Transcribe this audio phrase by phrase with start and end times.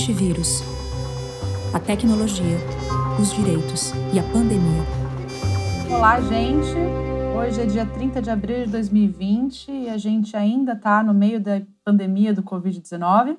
[0.00, 0.62] Antivírus.
[1.74, 2.56] A tecnologia,
[3.20, 4.82] os direitos e a pandemia.
[5.94, 6.74] Olá, gente.
[7.36, 11.38] Hoje é dia 30 de abril de 2020 e a gente ainda está no meio
[11.38, 13.36] da pandemia do Covid-19.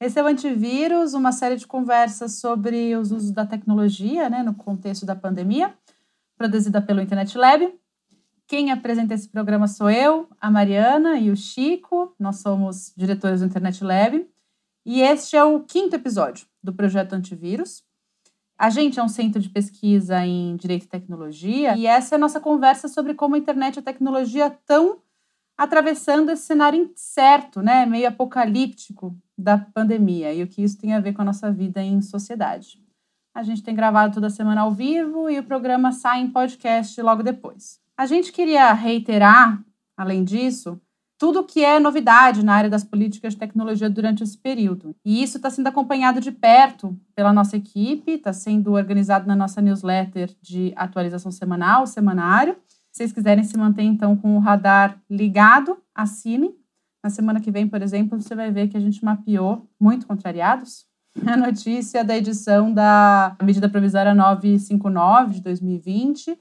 [0.00, 4.54] Esse é o Antivírus, uma série de conversas sobre os usos da tecnologia né, no
[4.54, 5.74] contexto da pandemia,
[6.38, 7.70] produzida pelo Internet Lab.
[8.48, 12.14] Quem apresenta esse programa sou eu, a Mariana e o Chico.
[12.18, 14.26] Nós somos diretores do Internet Lab.
[14.86, 17.82] E este é o quinto episódio do projeto Antivírus.
[18.56, 22.20] A gente é um centro de pesquisa em direito e tecnologia e essa é a
[22.20, 24.98] nossa conversa sobre como a internet e a tecnologia estão
[25.58, 31.00] atravessando esse cenário incerto, né, meio apocalíptico da pandemia e o que isso tem a
[31.00, 32.80] ver com a nossa vida em sociedade.
[33.34, 37.24] A gente tem gravado toda semana ao vivo e o programa sai em podcast logo
[37.24, 37.80] depois.
[37.96, 39.60] A gente queria reiterar,
[39.96, 40.80] além disso,
[41.18, 44.94] tudo que é novidade na área das políticas de tecnologia durante esse período.
[45.04, 49.62] E isso está sendo acompanhado de perto pela nossa equipe, está sendo organizado na nossa
[49.62, 52.56] newsletter de atualização semanal, semanário.
[52.92, 56.54] Se vocês quiserem se manter, então, com o radar ligado, assinem.
[57.02, 60.86] Na semana que vem, por exemplo, você vai ver que a gente mapeou, muito contrariados,
[61.26, 66.38] a notícia da edição da medida provisória 959 de 2020,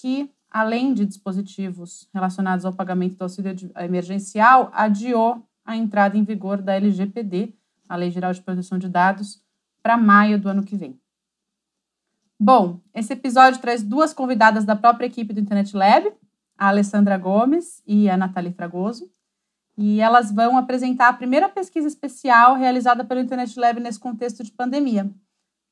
[0.00, 6.62] que além de dispositivos relacionados ao pagamento do auxílio emergencial, adiou a entrada em vigor
[6.62, 7.52] da LGPD,
[7.88, 9.42] a Lei Geral de Proteção de Dados,
[9.82, 10.96] para maio do ano que vem.
[12.38, 16.12] Bom, esse episódio traz duas convidadas da própria equipe do Internet Lab,
[16.56, 19.10] a Alessandra Gomes e a Nathalie Fragoso,
[19.76, 24.52] e elas vão apresentar a primeira pesquisa especial realizada pelo Internet Lab nesse contexto de
[24.52, 25.10] pandemia,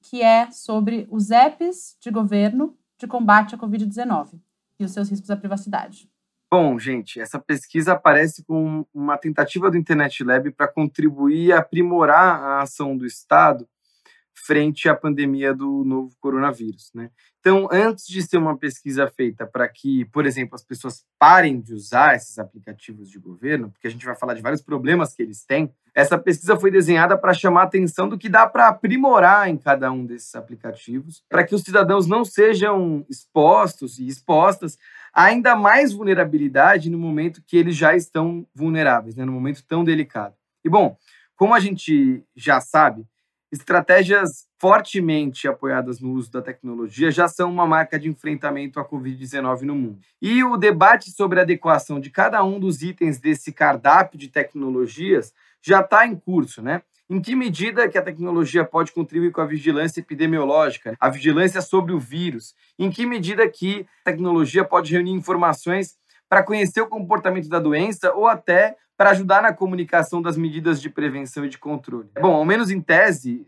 [0.00, 4.40] que é sobre os apps de governo de combate à Covid-19
[4.82, 6.08] e os seus riscos à privacidade.
[6.50, 12.42] Bom, gente, essa pesquisa aparece com uma tentativa do Internet Lab para contribuir e aprimorar
[12.42, 13.66] a ação do Estado
[14.34, 17.10] frente à pandemia do novo coronavírus, né?
[17.38, 21.74] Então, antes de ser uma pesquisa feita para que, por exemplo, as pessoas parem de
[21.74, 25.44] usar esses aplicativos de governo, porque a gente vai falar de vários problemas que eles
[25.44, 29.56] têm, essa pesquisa foi desenhada para chamar a atenção do que dá para aprimorar em
[29.56, 34.78] cada um desses aplicativos, para que os cidadãos não sejam expostos e expostas
[35.12, 39.24] a ainda mais vulnerabilidade no momento que eles já estão vulneráveis, né?
[39.24, 40.34] no momento tão delicado.
[40.64, 40.96] E bom,
[41.34, 43.04] como a gente já sabe,
[43.52, 49.60] Estratégias fortemente apoiadas no uso da tecnologia já são uma marca de enfrentamento à Covid-19
[49.60, 49.98] no mundo.
[50.22, 55.34] E o debate sobre a adequação de cada um dos itens desse cardápio de tecnologias
[55.60, 56.80] já está em curso, né?
[57.10, 61.92] Em que medida que a tecnologia pode contribuir com a vigilância epidemiológica, a vigilância sobre
[61.92, 62.54] o vírus?
[62.78, 68.14] Em que medida que a tecnologia pode reunir informações para conhecer o comportamento da doença
[68.14, 72.08] ou até para ajudar na comunicação das medidas de prevenção e de controle.
[72.20, 73.44] Bom, ao menos em tese,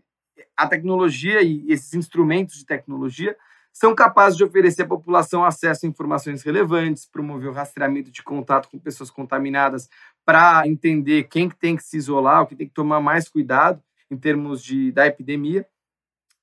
[0.53, 3.37] a tecnologia e esses instrumentos de tecnologia
[3.71, 8.67] são capazes de oferecer à população acesso a informações relevantes, promover o rastreamento de contato
[8.67, 9.89] com pessoas contaminadas
[10.25, 14.17] para entender quem tem que se isolar, o que tem que tomar mais cuidado em
[14.17, 15.65] termos de, da epidemia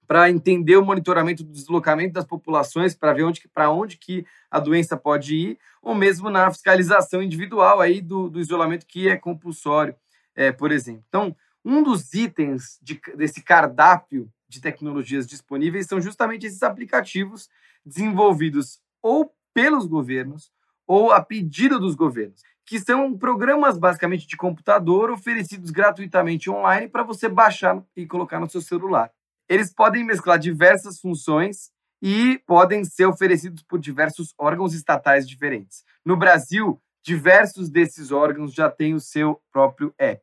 [0.07, 4.59] para entender o monitoramento do deslocamento das populações, para ver onde, para onde que a
[4.59, 9.95] doença pode ir, ou mesmo na fiscalização individual aí do, do isolamento que é compulsório,
[10.35, 11.05] é, por exemplo.
[11.09, 17.49] Então, um dos itens de, desse cardápio de tecnologias disponíveis são justamente esses aplicativos
[17.85, 20.51] desenvolvidos ou pelos governos
[20.87, 27.03] ou a pedido dos governos, que são programas basicamente de computador oferecidos gratuitamente online para
[27.03, 29.11] você baixar e colocar no seu celular.
[29.53, 31.71] Eles podem mesclar diversas funções
[32.01, 35.85] e podem ser oferecidos por diversos órgãos estatais diferentes.
[36.03, 40.23] No Brasil, diversos desses órgãos já têm o seu próprio app.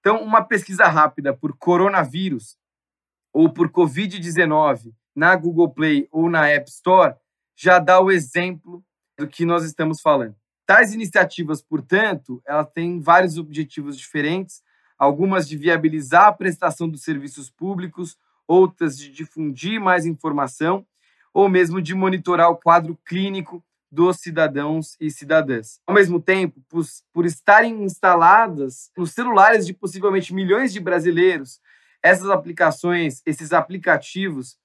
[0.00, 2.56] Então, uma pesquisa rápida por coronavírus
[3.32, 7.14] ou por Covid-19 na Google Play ou na App Store
[7.56, 8.84] já dá o exemplo
[9.16, 10.34] do que nós estamos falando.
[10.66, 14.64] Tais iniciativas, portanto, elas têm vários objetivos diferentes,
[14.98, 20.86] algumas de viabilizar a prestação dos serviços públicos, outras de difundir mais informação,
[21.32, 25.80] ou mesmo de monitorar o quadro clínico dos cidadãos e cidadãs.
[25.86, 31.60] Ao mesmo tempo, por, por estarem instaladas nos celulares de possivelmente milhões de brasileiros,
[32.02, 34.58] essas aplicações, esses aplicativos,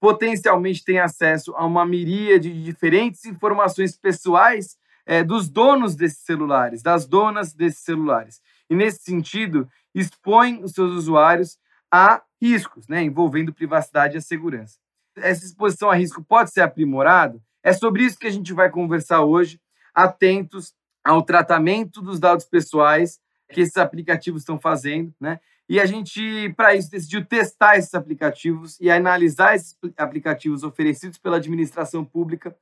[0.00, 6.82] potencialmente têm acesso a uma miríade de diferentes informações pessoais é, dos donos desses celulares,
[6.82, 8.40] das donas desses celulares.
[8.68, 11.58] E, nesse sentido, expõem os seus usuários
[11.96, 14.78] a riscos, né, envolvendo privacidade e segurança.
[15.16, 17.40] Essa exposição a risco pode ser aprimorada?
[17.62, 19.58] É sobre isso que a gente vai conversar hoje,
[19.94, 23.18] atentos ao tratamento dos dados pessoais
[23.50, 25.40] que esses aplicativos estão fazendo, né?
[25.68, 31.38] E a gente, para isso, decidiu testar esses aplicativos e analisar esses aplicativos oferecidos pela
[31.38, 32.54] administração pública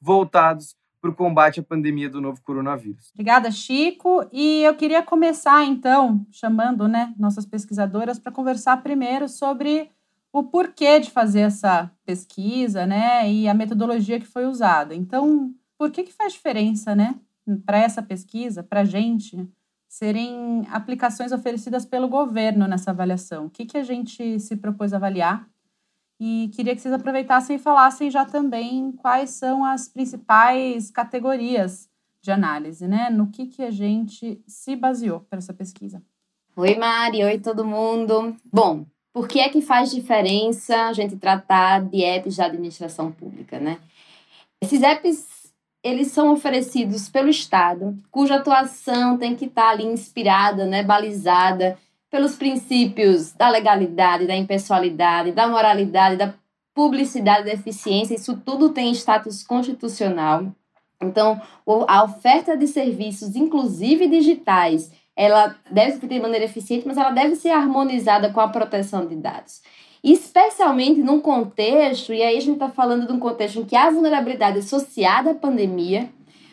[0.00, 3.10] voltados para o combate à pandemia do novo coronavírus.
[3.12, 4.24] Obrigada, Chico.
[4.32, 9.90] E eu queria começar, então, chamando né, nossas pesquisadoras para conversar primeiro sobre
[10.32, 14.94] o porquê de fazer essa pesquisa né, e a metodologia que foi usada.
[14.94, 17.16] Então, por que, que faz diferença né,
[17.66, 19.44] para essa pesquisa, para a gente,
[19.88, 23.46] serem aplicações oferecidas pelo governo nessa avaliação?
[23.46, 25.51] O que, que a gente se propôs avaliar
[26.24, 31.90] e queria que vocês aproveitassem e falassem já também quais são as principais categorias
[32.20, 33.10] de análise, né?
[33.10, 36.00] No que, que a gente se baseou para essa pesquisa.
[36.54, 37.24] Oi, Mari.
[37.24, 38.36] Oi, todo mundo.
[38.52, 43.58] Bom, por que é que faz diferença a gente tratar de apps de administração pública,
[43.58, 43.80] né?
[44.60, 45.52] Esses apps,
[45.82, 51.76] eles são oferecidos pelo Estado, cuja atuação tem que estar ali inspirada, né, balizada
[52.12, 56.34] pelos princípios da legalidade, da impessoalidade, da moralidade, da
[56.74, 60.46] publicidade, da eficiência, isso tudo tem status constitucional.
[61.02, 61.40] Então,
[61.88, 67.34] a oferta de serviços, inclusive digitais, ela deve ser de maneira eficiente, mas ela deve
[67.34, 69.62] ser harmonizada com a proteção de dados.
[70.04, 73.90] Especialmente num contexto, e aí a gente está falando de um contexto em que há
[73.90, 76.10] vulnerabilidade associada à pandemia,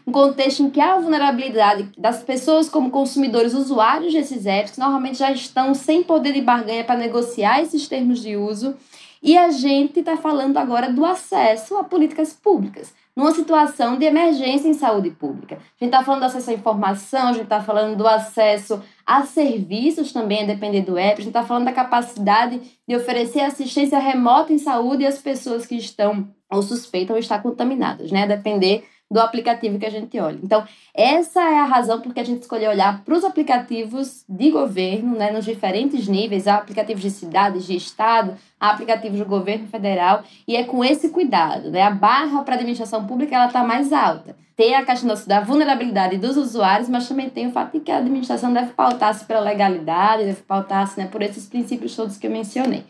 [0.09, 4.79] um contexto em que há a vulnerabilidade das pessoas como consumidores, usuários desses apps, que
[4.79, 8.75] normalmente já estão sem poder de barganha para negociar esses termos de uso,
[9.21, 14.67] e a gente está falando agora do acesso a políticas públicas, numa situação de emergência
[14.67, 15.56] em saúde pública.
[15.57, 19.23] A gente está falando do acesso à informação, a gente está falando do acesso a
[19.23, 24.00] serviços também, a depender do app, a gente está falando da capacidade de oferecer assistência
[24.00, 28.23] remota em saúde às pessoas que estão ou suspeitam estar contaminadas, né?
[28.23, 30.39] A depender do aplicativo que a gente olha.
[30.44, 30.63] Então,
[30.94, 35.31] essa é a razão porque a gente escolheu olhar para os aplicativos de governo, né,
[35.31, 40.83] nos diferentes níveis, aplicativos de cidades, de estado, aplicativos do governo federal, e é com
[40.83, 44.35] esse cuidado, né, a barra para a administração pública ela está mais alta.
[44.56, 48.00] Tem a questão da vulnerabilidade dos usuários, mas também tem o fato de que a
[48.00, 52.83] administração deve pautar-se pela legalidade, deve pautar-se né, por esses princípios todos que eu mencionei.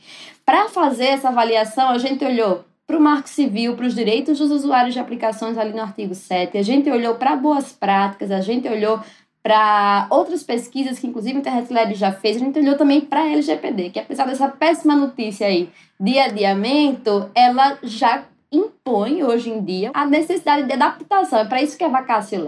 [0.44, 4.50] Para fazer essa avaliação, a gente olhou para o Marco Civil, para os direitos dos
[4.50, 6.58] usuários de aplicações ali no artigo 7.
[6.58, 9.00] A gente olhou para boas práticas, a gente olhou
[9.44, 13.22] para outras pesquisas que inclusive a Internet Lab já fez, a gente olhou também para
[13.22, 15.70] a LGPD, que apesar dessa péssima notícia aí
[16.00, 21.38] de adiamento, ela já impõe hoje em dia a necessidade de adaptação.
[21.38, 22.44] É para isso que a vacácio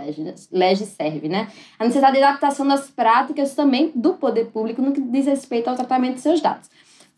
[0.51, 1.49] lege serve, né?
[1.77, 5.75] A necessidade de adaptação das práticas também do poder público no que diz respeito ao
[5.75, 6.67] tratamento de seus dados.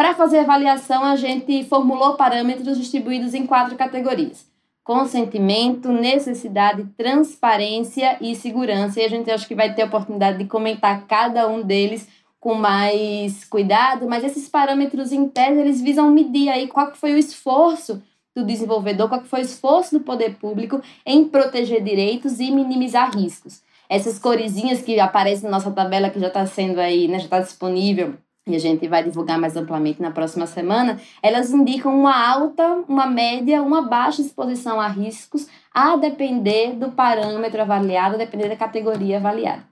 [0.03, 4.45] Para fazer avaliação, a gente formulou parâmetros distribuídos em quatro categorias:
[4.83, 8.99] consentimento, necessidade, transparência e segurança.
[8.99, 12.05] E a gente acho que vai ter a oportunidade de comentar cada um deles
[12.37, 18.03] com mais cuidado, mas esses parâmetros internos, eles visam medir aí qual foi o esforço
[18.35, 23.61] do desenvolvedor, qual foi o esforço do poder público em proteger direitos e minimizar riscos.
[23.87, 27.39] Essas coresinhas que aparecem na nossa tabela, que já está sendo aí, né, já está
[27.39, 28.15] disponível
[28.45, 33.07] e a gente vai divulgar mais amplamente na próxima semana, elas indicam uma alta, uma
[33.07, 39.17] média, uma baixa exposição a riscos, a depender do parâmetro avaliado, a depender da categoria
[39.17, 39.63] avaliada.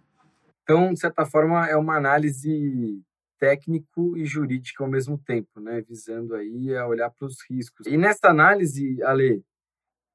[0.63, 3.01] Então, de certa forma, é uma análise
[3.38, 5.81] técnico e jurídica ao mesmo tempo, né?
[5.81, 7.88] visando aí a olhar para os riscos.
[7.88, 9.43] E nessa análise, Ale,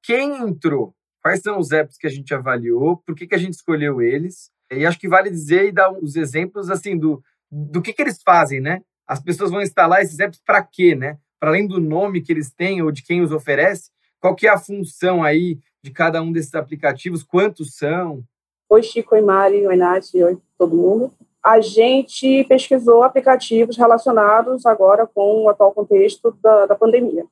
[0.01, 0.95] quem entrou?
[1.21, 2.97] Quais são os apps que a gente avaliou?
[3.05, 4.49] Por que, que a gente escolheu eles?
[4.71, 8.21] E acho que vale dizer e dar os exemplos assim do do que, que eles
[8.21, 8.81] fazem, né?
[9.07, 11.17] As pessoas vão instalar esses apps para quê, né?
[11.39, 13.89] Para além do nome que eles têm ou de quem os oferece,
[14.19, 17.23] qual que é a função aí de cada um desses aplicativos?
[17.23, 18.23] Quantos são?
[18.69, 21.11] Oi, Chico, oi, Mari, oi, Nath, oi, todo mundo.
[21.41, 27.25] A gente pesquisou aplicativos relacionados agora com o atual contexto da, da pandemia.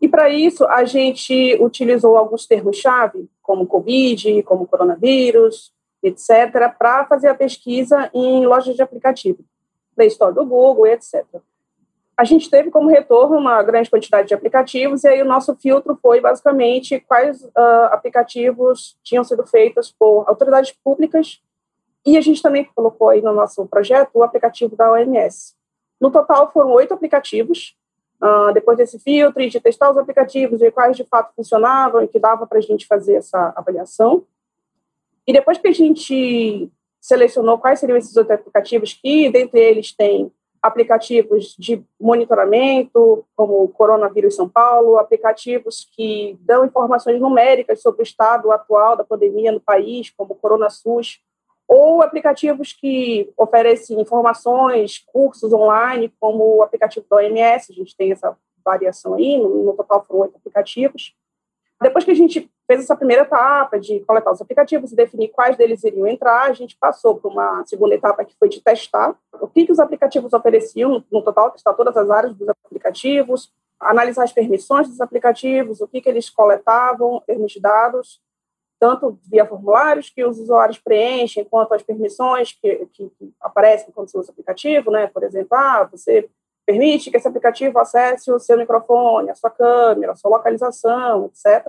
[0.00, 7.28] E para isso, a gente utilizou alguns termos-chave, como Covid, como coronavírus, etc., para fazer
[7.28, 9.44] a pesquisa em lojas de aplicativo,
[9.94, 11.24] Play Store do Google, etc.
[12.16, 15.98] A gente teve como retorno uma grande quantidade de aplicativos, e aí o nosso filtro
[16.00, 21.40] foi basicamente quais uh, aplicativos tinham sido feitos por autoridades públicas,
[22.04, 25.54] e a gente também colocou aí no nosso projeto o aplicativo da OMS.
[26.00, 27.76] No total foram oito aplicativos,
[28.22, 32.08] uh, depois desse filtro e de testar os aplicativos, ver quais de fato funcionavam e
[32.08, 34.24] que dava para a gente fazer essa avaliação.
[35.26, 40.32] E depois que a gente selecionou quais seriam esses outros aplicativos, que dentre eles tem
[40.62, 48.04] aplicativos de monitoramento, como o Coronavírus São Paulo, aplicativos que dão informações numéricas sobre o
[48.04, 51.20] estado atual da pandemia no país, como o CoronaSUS,
[51.66, 58.12] ou aplicativos que oferecem informações, cursos online, como o aplicativo da OMS, a gente tem
[58.12, 61.14] essa variação aí, no, no total foram oito aplicativos.
[61.80, 65.56] Depois que a gente fez essa primeira etapa de coletar os aplicativos e definir quais
[65.56, 69.46] deles iriam entrar, a gente passou para uma segunda etapa que foi de testar o
[69.46, 74.32] que, que os aplicativos ofereciam, no total, testar todas as áreas dos aplicativos, analisar as
[74.32, 78.20] permissões dos aplicativos, o que, que eles coletavam, termos de dados,
[78.80, 84.18] tanto via formulários que os usuários preenchem, quanto as permissões que, que aparecem quando você
[84.18, 85.08] usa o aplicativo, né?
[85.08, 86.28] Por exemplo, ah, você
[86.64, 91.68] permite que esse aplicativo acesse o seu microfone, a sua câmera, a sua localização, etc.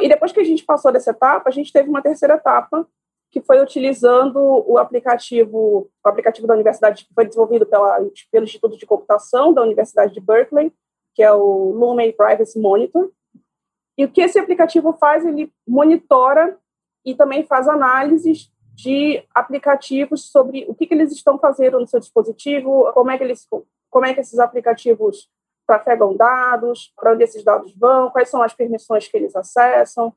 [0.00, 2.86] E depois que a gente passou dessa etapa, a gente teve uma terceira etapa,
[3.30, 7.98] que foi utilizando o aplicativo, o aplicativo da universidade que foi desenvolvido pela,
[8.30, 10.72] pelo Instituto de Computação da Universidade de Berkeley,
[11.14, 13.10] que é o Lumen Privacy Monitor.
[13.96, 15.24] E o que esse aplicativo faz?
[15.24, 16.58] Ele monitora
[17.04, 22.00] e também faz análises de aplicativos sobre o que, que eles estão fazendo no seu
[22.00, 23.46] dispositivo, como é que eles
[23.90, 25.28] como é que esses aplicativos
[25.72, 30.12] trafegam dados, para onde esses dados vão, quais são as permissões que eles acessam.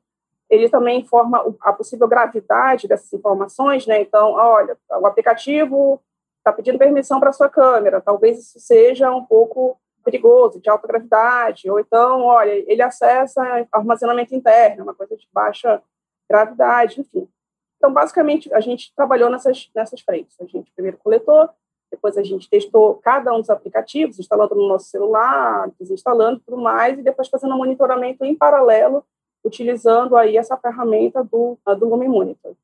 [0.50, 4.00] Ele também informa a possível gravidade dessas informações, né?
[4.00, 6.00] Então, olha, o aplicativo
[6.38, 11.68] está pedindo permissão para sua câmera, talvez isso seja um pouco perigoso, de alta gravidade,
[11.68, 15.82] ou então, olha, ele acessa armazenamento interno, uma coisa de baixa
[16.30, 17.28] gravidade, enfim.
[17.76, 20.36] Então, basicamente, a gente trabalhou nessas, nessas frentes.
[20.40, 21.48] A gente primeiro coletou,
[21.96, 26.98] depois a gente testou cada um dos aplicativos, instalando no nosso celular, desinstalando tudo mais,
[26.98, 29.02] e depois fazendo um monitoramento em paralelo,
[29.42, 32.54] utilizando aí essa ferramenta do, do Lumen Monitor.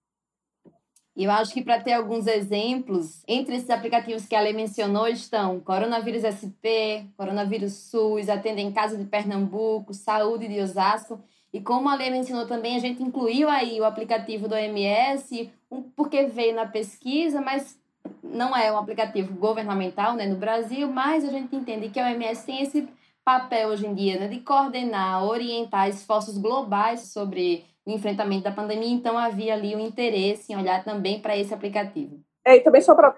[1.14, 5.06] E eu acho que para ter alguns exemplos, entre esses aplicativos que a Lei mencionou
[5.08, 11.20] estão Coronavírus SP, Coronavírus SUS, Atendem Casa de Pernambuco, Saúde de Osasco.
[11.52, 15.52] E como a Lei mencionou também, a gente incluiu aí o aplicativo do OMS,
[15.94, 17.78] porque veio na pesquisa, mas
[18.22, 22.46] não é um aplicativo governamental né, no Brasil, mas a gente entende que a OMS
[22.46, 22.88] tem esse
[23.24, 28.92] papel hoje em dia né, de coordenar, orientar esforços globais sobre o enfrentamento da pandemia,
[28.92, 32.20] então havia ali o um interesse em olhar também para esse aplicativo.
[32.44, 33.16] É, e também só para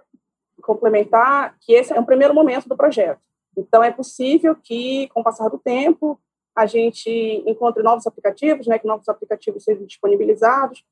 [0.62, 3.20] complementar, que esse é um primeiro momento do projeto.
[3.56, 6.18] Então, é possível que, com o passar do tempo,
[6.56, 7.11] a gente
[7.46, 10.82] encontre novos aplicativos, né, que novos aplicativos sejam disponibilizados,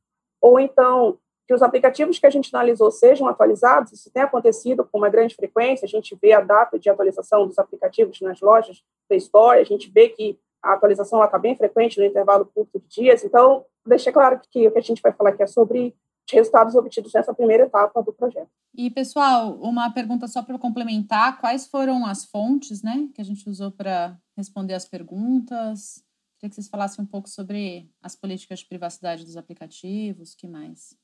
[0.40, 4.98] ou então que os aplicativos que a gente analisou sejam atualizados, isso tem acontecido com
[4.98, 9.16] uma grande frequência, a gente vê a data de atualização dos aplicativos nas lojas da
[9.16, 13.24] Store, a gente vê que a atualização está bem frequente no intervalo curto de dias,
[13.24, 15.94] então, deixei claro que o que a gente vai falar aqui é sobre
[16.26, 18.48] os resultados obtidos nessa primeira etapa do projeto.
[18.74, 23.48] E, pessoal, uma pergunta só para complementar, quais foram as fontes né, que a gente
[23.48, 26.02] usou para responder as perguntas?
[26.38, 30.96] Queria que vocês falassem um pouco sobre as políticas de privacidade dos aplicativos, que mais?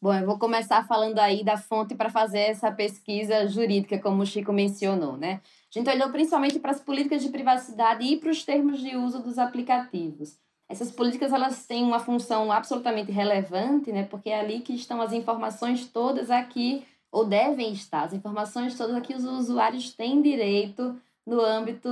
[0.00, 4.26] Bom, eu vou começar falando aí da fonte para fazer essa pesquisa jurídica, como o
[4.26, 5.40] Chico mencionou, né?
[5.74, 9.20] A gente olhou principalmente para as políticas de privacidade e para os termos de uso
[9.20, 10.38] dos aplicativos.
[10.68, 14.04] Essas políticas elas têm uma função absolutamente relevante, né?
[14.04, 18.94] Porque é ali que estão as informações todas aqui ou devem estar, as informações todas
[18.94, 21.88] aqui os usuários têm direito no âmbito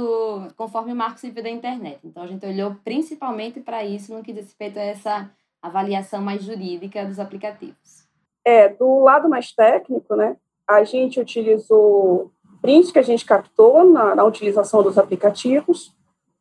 [0.57, 1.99] conforme o Marco Civil da Internet.
[2.05, 5.31] Então a gente olhou principalmente para isso no que diz respeito a essa
[5.63, 8.07] avaliação mais jurídica dos aplicativos?
[8.45, 10.37] É, do lado mais técnico, né,
[10.69, 12.31] a gente utilizou
[12.63, 15.95] prints que a gente captou na, na utilização dos aplicativos,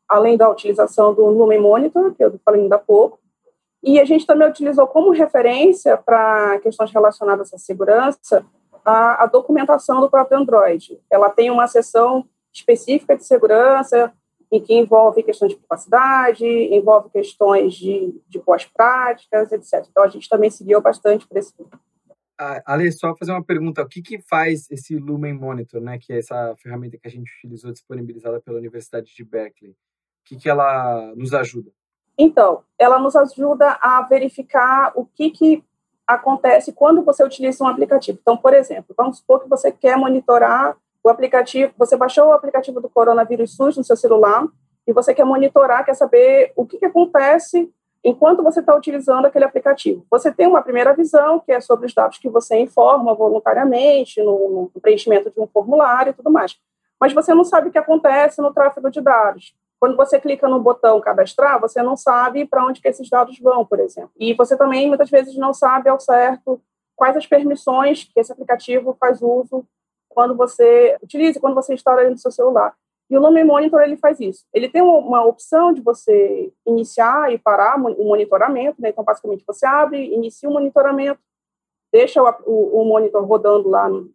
[0.07, 3.19] além da utilização do Lumen Monitor, que eu falei ainda há pouco,
[3.83, 8.43] e a gente também utilizou como referência para questões relacionadas à segurança
[8.83, 10.99] a, a, documentação do próprio Android.
[11.09, 14.13] Ela tem uma seção específica de segurança
[14.55, 19.85] em que envolve questões de privacidade, envolve questões de, de boas práticas, etc.
[19.89, 21.53] Então, a gente também seguiu bastante por esse
[22.37, 23.81] Ale, só fazer uma pergunta.
[23.81, 27.31] O que, que faz esse Lumen Monitor, né, que é essa ferramenta que a gente
[27.37, 29.71] utilizou disponibilizada pela Universidade de Berkeley?
[29.71, 29.75] O
[30.25, 31.71] que, que ela nos ajuda?
[32.17, 35.63] Então, ela nos ajuda a verificar o que, que
[36.05, 38.19] acontece quando você utiliza um aplicativo.
[38.21, 42.81] Então, por exemplo, vamos supor que você quer monitorar o aplicativo, você baixou o aplicativo
[42.81, 44.47] do coronavírus SUS no seu celular
[44.87, 47.71] e você quer monitorar, quer saber o que, que acontece
[48.03, 50.03] enquanto você está utilizando aquele aplicativo.
[50.09, 54.71] Você tem uma primeira visão, que é sobre os dados que você informa voluntariamente, no,
[54.73, 56.57] no preenchimento de um formulário e tudo mais.
[56.99, 59.55] Mas você não sabe o que acontece no tráfego de dados.
[59.79, 63.63] Quando você clica no botão cadastrar, você não sabe para onde que esses dados vão,
[63.63, 64.09] por exemplo.
[64.19, 66.59] E você também, muitas vezes, não sabe ao certo
[66.95, 69.63] quais as permissões que esse aplicativo faz uso
[70.15, 72.73] quando você utiliza, quando você instala no seu celular.
[73.09, 74.45] E o Lumen Monitor ele faz isso.
[74.51, 78.89] Ele tem uma opção de você iniciar e parar o monitoramento, né?
[78.89, 81.19] Então, basicamente, você abre, inicia o monitoramento,
[81.91, 84.11] deixa o, o, o monitor rodando lá no,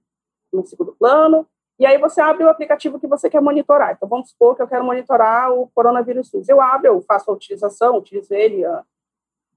[0.52, 1.46] no segundo plano,
[1.78, 3.92] e aí você abre o aplicativo que você quer monitorar.
[3.92, 6.48] Então, vamos supor que eu quero monitorar o coronavírus SUS.
[6.48, 8.82] Eu abro, eu faço a utilização, utilizo ele uh,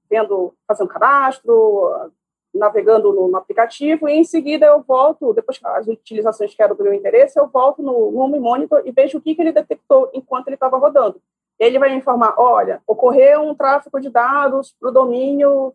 [0.09, 2.11] vendo, fazendo cadastro, uh,
[2.53, 6.83] navegando no, no, aplicativo, e em seguida eu volto, depois as utilizações que eram do
[6.83, 10.47] meu interesse, eu volto no Home Monitor e vejo o que, que ele detectou enquanto
[10.47, 11.21] ele estava rodando.
[11.57, 15.73] Ele vai me informar, olha, ocorreu um tráfego de dados para o domínio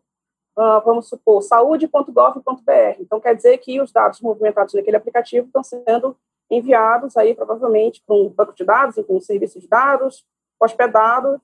[0.59, 3.01] uh, vamos supor, saúde.gov.br.
[3.01, 6.17] Então, quer dizer que os dados movimentados naquele aplicativo estão sendo
[6.51, 10.25] enviados aí, provavelmente, para um banco de dados, para um serviço de dados,
[10.61, 11.41] hospedado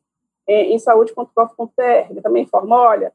[0.46, 2.10] em, em saúde.gov.br.
[2.10, 3.12] Ele também informa, olha,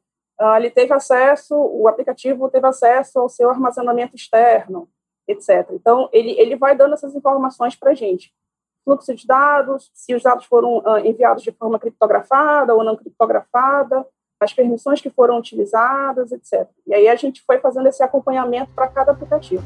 [0.55, 4.89] ele teve acesso, o aplicativo teve acesso ao seu armazenamento externo,
[5.27, 5.69] etc.
[5.72, 8.34] Então, ele, ele vai dando essas informações para a gente.
[8.86, 14.05] Fluxo de dados, se os dados foram uh, enviados de forma criptografada ou não criptografada,
[14.41, 16.67] as permissões que foram utilizadas, etc.
[16.88, 19.63] E aí a gente foi fazendo esse acompanhamento para cada aplicativo.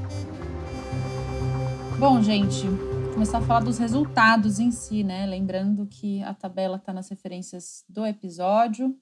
[1.99, 2.65] Bom, gente,
[3.13, 5.27] começar a falar dos resultados em si, né?
[5.27, 8.97] Lembrando que a tabela está nas referências do episódio.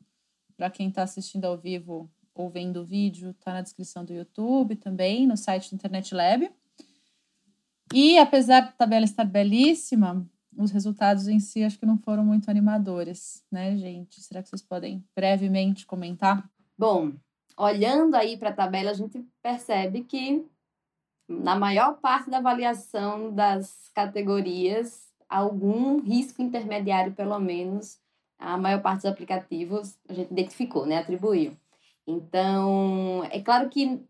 [0.62, 4.76] Para quem está assistindo ao vivo ou vendo o vídeo, está na descrição do YouTube
[4.76, 6.52] também, no site do Internet Lab.
[7.92, 10.24] E apesar da tabela estar belíssima,
[10.56, 14.22] os resultados em si acho que não foram muito animadores, né, gente?
[14.22, 16.48] Será que vocês podem brevemente comentar?
[16.78, 17.12] Bom,
[17.58, 20.46] olhando aí para a tabela, a gente percebe que
[21.28, 28.00] na maior parte da avaliação das categorias, algum risco intermediário, pelo menos,
[28.42, 31.54] a maior parte dos aplicativos a gente identificou, né, atribuiu.
[32.06, 34.02] Então, é claro que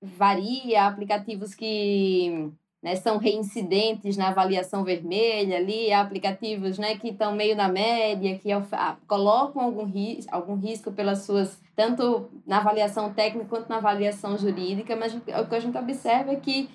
[0.00, 2.52] varia aplicativos que
[2.82, 8.52] né, são reincidentes na avaliação vermelha ali, aplicativos né, que estão meio na média, que
[8.52, 14.38] ah, colocam algum, ris algum risco pelas suas, tanto na avaliação técnica quanto na avaliação
[14.38, 16.68] jurídica, mas o que a gente observa é que,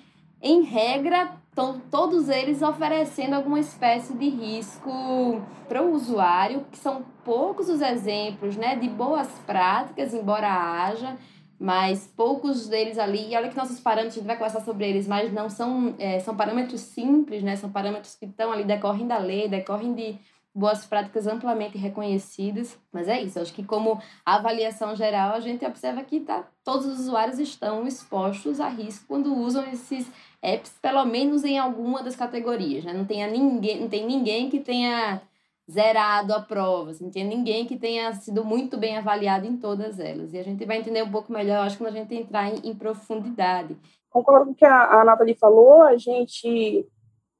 [0.44, 7.02] em regra, estão todos eles oferecendo alguma espécie de risco para o usuário, que são
[7.24, 11.16] poucos os exemplos né, de boas práticas, embora haja,
[11.58, 15.08] mas poucos deles ali, e olha que nossos parâmetros, a gente vai conversar sobre eles,
[15.08, 17.56] mas não são, é, são parâmetros simples, né?
[17.56, 20.18] São parâmetros que estão ali, decorrem da lei, decorrem de
[20.54, 22.78] boas práticas amplamente reconhecidas.
[22.92, 27.00] Mas é isso, acho que como avaliação geral, a gente observa que tá, todos os
[27.00, 30.10] usuários estão expostos a risco quando usam esses
[30.44, 32.92] apps, pelo menos em alguma das categorias, né?
[32.92, 35.22] Não, tenha ninguém, não tem ninguém que tenha
[35.70, 39.98] zerado a prova, assim, não tinha ninguém que tenha sido muito bem avaliado em todas
[39.98, 40.34] elas.
[40.34, 42.68] E a gente vai entender um pouco melhor, acho que quando a gente entrar em,
[42.68, 43.76] em profundidade.
[44.10, 46.86] Concordo com o que a, a Nathalie falou, a gente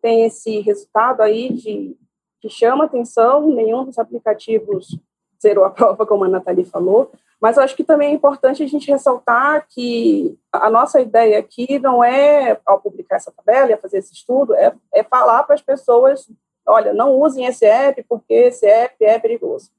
[0.01, 1.97] tem esse resultado aí de
[2.41, 4.99] que chama atenção, nenhum dos aplicativos
[5.41, 7.13] zerou a prova, como a Nathalie falou,
[7.45, 12.03] mas acho que também é importante a gente ressaltar que a nossa ideia aqui não
[12.03, 16.27] é, ao publicar essa tabela e fazer esse estudo, é, é falar para as pessoas
[16.67, 19.71] olha, não usem esse app porque esse app é perigoso.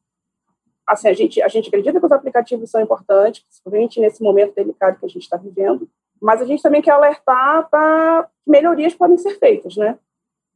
[0.85, 4.99] Assim, a gente, a gente acredita que os aplicativos são importantes, principalmente nesse momento delicado
[4.99, 5.89] que a gente está vivendo,
[6.21, 9.97] mas a gente também quer alertar para melhorias podem ser feitas, né?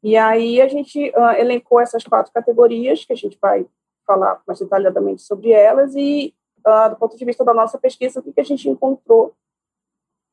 [0.04, 3.65] E aí a gente uh, elencou essas quatro categorias, que a gente vai
[4.06, 8.24] falar mais detalhadamente sobre elas, e uh, do ponto de vista da nossa pesquisa, o
[8.24, 9.36] que, que a gente encontrou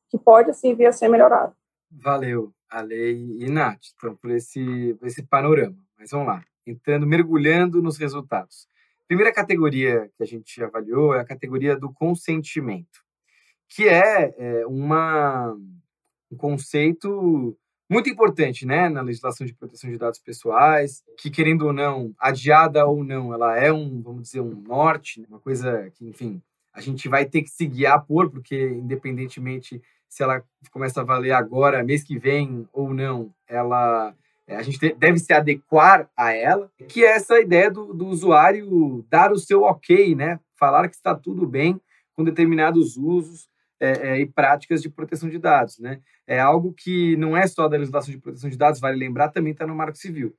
[0.08, 1.54] que pode, assim, vir a ser melhorado.
[1.90, 5.76] Valeu, Ale e Nath, então, por esse, por esse panorama.
[5.98, 8.68] Mas vamos lá, entrando, mergulhando nos resultados.
[9.06, 13.04] Primeira categoria que a gente avaliou é a categoria do consentimento,
[13.68, 15.56] que é, é uma,
[16.30, 17.56] um conceito
[17.88, 22.84] muito importante, né, na legislação de proteção de dados pessoais, que querendo ou não, adiada
[22.86, 26.80] ou não, ela é um, vamos dizer, um norte, né, uma coisa que, enfim, a
[26.80, 31.84] gente vai ter que se guiar por, porque independentemente se ela começa a valer agora,
[31.84, 34.14] mês que vem ou não, ela
[34.46, 39.04] é, a gente deve se adequar a ela, que é essa ideia do, do usuário
[39.10, 40.38] dar o seu ok, né?
[40.58, 41.80] Falar que está tudo bem
[42.14, 43.48] com determinados usos
[43.80, 46.00] é, é, e práticas de proteção de dados, né?
[46.26, 49.52] É algo que não é só da legislação de proteção de dados, vale lembrar, também
[49.52, 50.34] está no Marco Civil.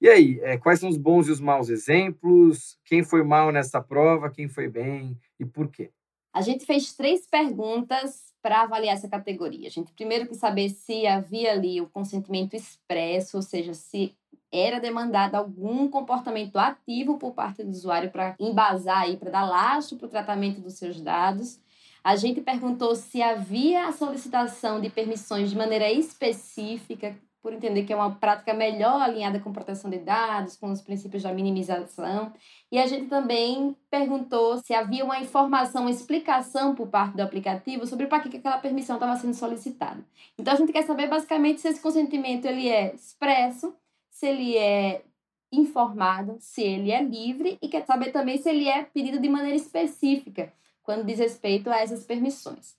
[0.00, 2.76] E aí, é, quais são os bons e os maus exemplos?
[2.84, 4.30] Quem foi mal nessa prova?
[4.30, 5.16] Quem foi bem?
[5.38, 5.90] E por quê?
[6.34, 9.68] A gente fez três perguntas para avaliar essa categoria.
[9.68, 14.12] A gente primeiro quis saber se havia ali o consentimento expresso, ou seja, se
[14.50, 19.96] era demandado algum comportamento ativo por parte do usuário para embasar aí, para dar lastro
[19.96, 21.60] para o tratamento dos seus dados.
[22.04, 27.92] A gente perguntou se havia a solicitação de permissões de maneira específica, por entender que
[27.92, 32.32] é uma prática melhor alinhada com proteção de dados, com os princípios da minimização.
[32.70, 37.86] E a gente também perguntou se havia uma informação, uma explicação por parte do aplicativo
[37.86, 40.04] sobre para que aquela permissão estava sendo solicitada.
[40.38, 43.74] Então a gente quer saber basicamente se esse consentimento ele é expresso,
[44.08, 45.04] se ele é
[45.52, 49.56] informado, se ele é livre e quer saber também se ele é pedido de maneira
[49.56, 52.74] específica quando diz respeito a essas permissões.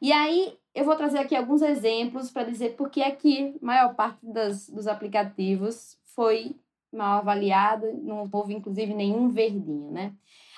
[0.00, 3.64] E aí eu vou trazer aqui alguns exemplos para dizer por que é que a
[3.64, 6.56] maior parte das, dos aplicativos foi
[6.92, 10.12] mal avaliada, não houve inclusive nenhum verdinho, né?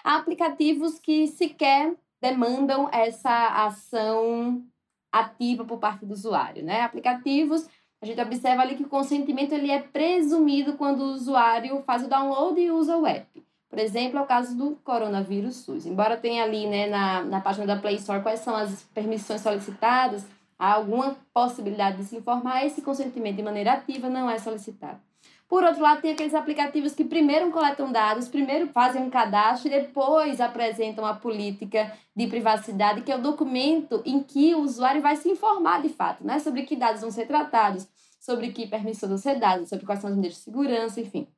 [0.04, 4.64] Há aplicativos que sequer demandam essa ação
[5.11, 6.82] ativa por parte do usuário, né?
[6.82, 7.68] Aplicativos,
[8.00, 12.09] a gente observa ali que o consentimento ele é presumido quando o usuário faz o
[12.09, 13.45] download e usa o app.
[13.68, 15.87] Por exemplo, é o caso do coronavírus SUS.
[15.87, 20.24] Embora tenha ali né, na, na página da Play Store quais são as permissões solicitadas,
[20.59, 25.00] há alguma possibilidade de se informar, esse consentimento de maneira ativa não é solicitado.
[25.48, 29.70] Por outro lado, tem aqueles aplicativos que primeiro coletam dados, primeiro fazem um cadastro e
[29.70, 35.14] depois apresentam a política de privacidade, que é o documento em que o usuário vai
[35.14, 36.40] se informar de fato, né?
[36.40, 37.87] Sobre que dados vão ser tratados,
[38.18, 41.29] sobre que permissões vão ser dadas, sobre quais são as medidas de segurança, enfim.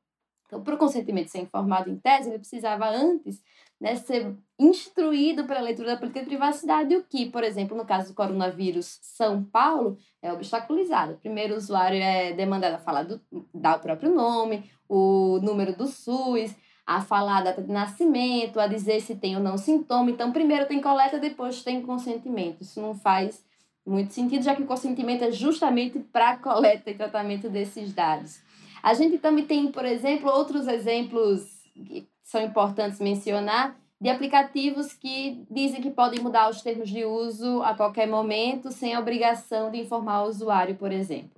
[0.49, 3.39] Então, para o consentimento ser informado em tese, ele precisava antes
[3.79, 8.09] né, ser instruído pela leitura da política de privacidade, o que, por exemplo, no caso
[8.09, 11.19] do coronavírus São Paulo, é obstaculizado.
[11.21, 13.21] Primeiro, o usuário é demandado a falar do,
[13.53, 18.65] dar o próprio nome, o número do SUS, a falar a data de nascimento, a
[18.65, 20.09] dizer se tem ou não sintoma.
[20.09, 22.61] Então, primeiro tem coleta, depois tem consentimento.
[22.61, 23.45] Isso não faz
[23.85, 28.48] muito sentido, já que o consentimento é justamente para a coleta e tratamento desses dados.
[28.81, 31.41] A gente também tem, por exemplo, outros exemplos
[31.73, 37.61] que são importantes mencionar, de aplicativos que dizem que podem mudar os termos de uso
[37.63, 41.37] a qualquer momento, sem a obrigação de informar o usuário, por exemplo.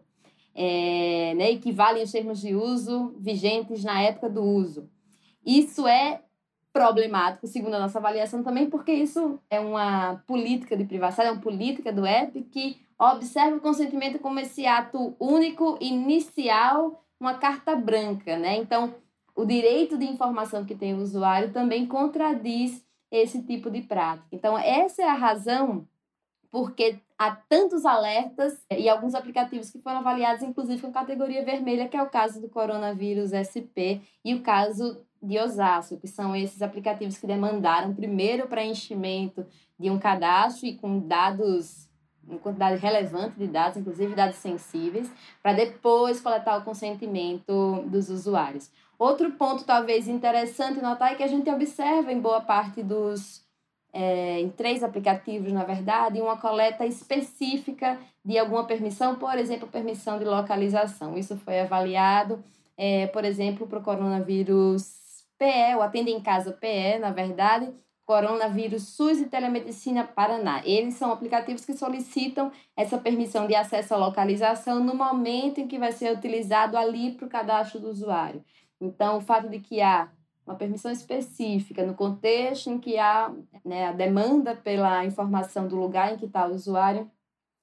[0.53, 4.89] É, né, equivalem os termos de uso vigentes na época do uso.
[5.45, 6.21] Isso é
[6.71, 11.41] problemático, segundo a nossa avaliação também, porque isso é uma política de privacidade, é uma
[11.41, 18.35] política do app que observa o consentimento como esse ato único, inicial uma carta branca,
[18.35, 18.57] né?
[18.57, 18.95] Então,
[19.35, 24.27] o direito de informação que tem o usuário também contradiz esse tipo de prática.
[24.31, 25.87] Então, essa é a razão
[26.49, 31.95] porque há tantos alertas e alguns aplicativos que foram avaliados, inclusive com categoria vermelha, que
[31.95, 37.17] é o caso do coronavírus SP e o caso de Osasco, que são esses aplicativos
[37.17, 39.45] que demandaram primeiro preenchimento
[39.79, 41.87] de um cadastro e com dados
[42.27, 48.71] uma quantidade relevante de dados, inclusive dados sensíveis, para depois coletar o consentimento dos usuários.
[48.97, 53.43] Outro ponto talvez interessante notar é que a gente observa em boa parte dos
[53.93, 60.17] é, em três aplicativos, na verdade, uma coleta específica de alguma permissão, por exemplo, permissão
[60.17, 61.17] de localização.
[61.17, 62.43] Isso foi avaliado,
[62.77, 67.73] é, por exemplo, para o coronavírus PE, o Atende em Casa PE, na verdade,
[68.11, 70.61] Coronavírus SUS e Telemedicina Paraná.
[70.65, 75.79] Eles são aplicativos que solicitam essa permissão de acesso à localização no momento em que
[75.79, 78.43] vai ser utilizado ali para o cadastro do usuário.
[78.81, 80.11] Então, o fato de que há
[80.45, 86.13] uma permissão específica no contexto em que há né, a demanda pela informação do lugar
[86.13, 87.09] em que está o usuário,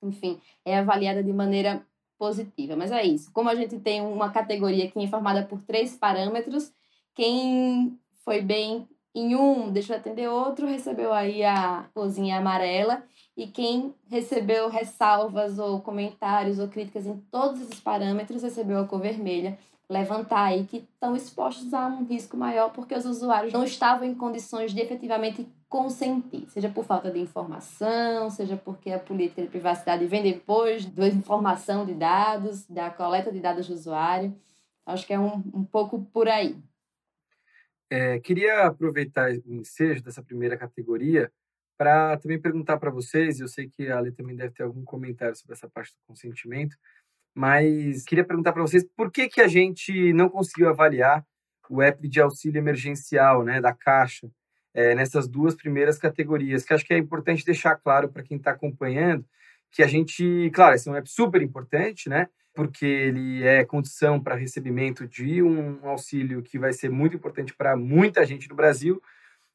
[0.02, 1.86] enfim, é avaliada de maneira
[2.18, 2.74] positiva.
[2.74, 3.30] Mas é isso.
[3.34, 6.72] Como a gente tem uma categoria aqui informada por três parâmetros,
[7.14, 13.02] quem foi bem em um deixou de atender outro, recebeu aí a luzinha amarela.
[13.36, 19.00] E quem recebeu ressalvas ou comentários ou críticas em todos esses parâmetros recebeu a cor
[19.00, 19.58] vermelha.
[19.88, 24.14] Levantar aí que estão expostos a um risco maior porque os usuários não estavam em
[24.14, 30.04] condições de efetivamente consentir, seja por falta de informação, seja porque a política de privacidade
[30.06, 34.34] vem depois da informação de dados, da coleta de dados do usuário.
[34.84, 36.56] Acho que é um, um pouco por aí.
[37.90, 41.32] É, queria aproveitar o ensejo dessa primeira categoria
[41.76, 45.36] para também perguntar para vocês, eu sei que a Ale também deve ter algum comentário
[45.36, 46.76] sobre essa parte do consentimento,
[47.34, 51.24] mas queria perguntar para vocês por que, que a gente não conseguiu avaliar
[51.70, 54.28] o app de auxílio emergencial né, da Caixa
[54.74, 58.50] é, nessas duas primeiras categorias, que acho que é importante deixar claro para quem está
[58.50, 59.24] acompanhando
[59.70, 62.28] que a gente, claro, esse é um app super importante, né?
[62.58, 67.76] Porque ele é condição para recebimento de um auxílio que vai ser muito importante para
[67.76, 69.00] muita gente no Brasil,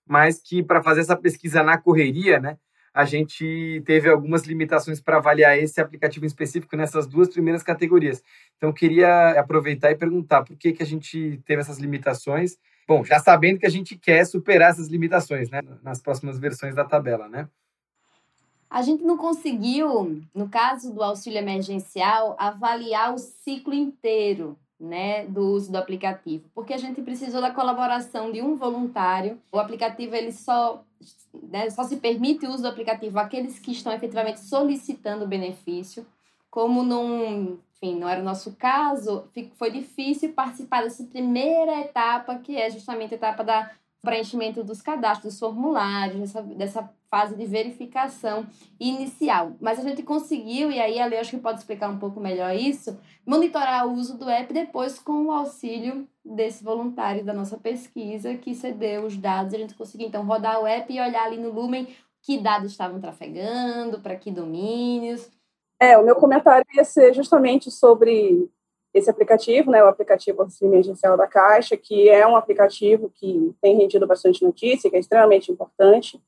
[0.08, 2.58] mas que para fazer essa pesquisa na correria, né,
[2.94, 8.24] a gente teve algumas limitações para avaliar esse aplicativo em específico nessas duas primeiras categorias.
[8.56, 12.58] Então, queria aproveitar e perguntar por que, que a gente teve essas limitações.
[12.88, 16.86] Bom, já sabendo que a gente quer superar essas limitações né, nas próximas versões da
[16.86, 17.50] tabela, né?
[18.74, 25.42] A gente não conseguiu, no caso do auxílio emergencial, avaliar o ciclo inteiro né, do
[25.42, 29.40] uso do aplicativo, porque a gente precisou da colaboração de um voluntário.
[29.52, 30.84] O aplicativo ele só,
[31.52, 36.04] né, só se permite o uso do aplicativo àqueles que estão efetivamente solicitando o benefício.
[36.50, 42.58] Como num, enfim, não era o nosso caso, foi difícil participar dessa primeira etapa, que
[42.58, 43.70] é justamente a etapa da
[44.02, 48.48] preenchimento dos cadastros, dos formulários, dessa, dessa fase de verificação
[48.80, 49.52] inicial.
[49.62, 52.56] Mas a gente conseguiu, e aí a Lei acho que pode explicar um pouco melhor
[52.56, 58.34] isso, monitorar o uso do app depois com o auxílio desse voluntário da nossa pesquisa
[58.34, 59.54] que cedeu os dados.
[59.54, 61.88] A gente conseguiu então rodar o app e olhar ali no Lumen
[62.24, 65.30] que dados estavam trafegando, para que domínios.
[65.80, 68.50] É, o meu comentário ia ser justamente sobre
[68.92, 73.78] esse aplicativo, né, o aplicativo Auxílio Emergencial da Caixa, que é um aplicativo que tem
[73.78, 76.20] rendido bastante notícia, que é extremamente importante.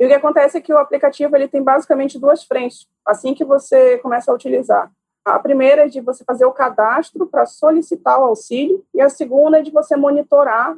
[0.00, 3.44] E o que acontece é que o aplicativo ele tem basicamente duas frentes, assim que
[3.44, 4.90] você começa a utilizar.
[5.24, 9.58] A primeira é de você fazer o cadastro para solicitar o auxílio, e a segunda
[9.58, 10.76] é de você monitorar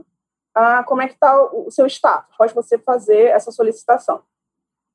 [0.54, 4.20] ah, como é que está o seu status, após você fazer essa solicitação.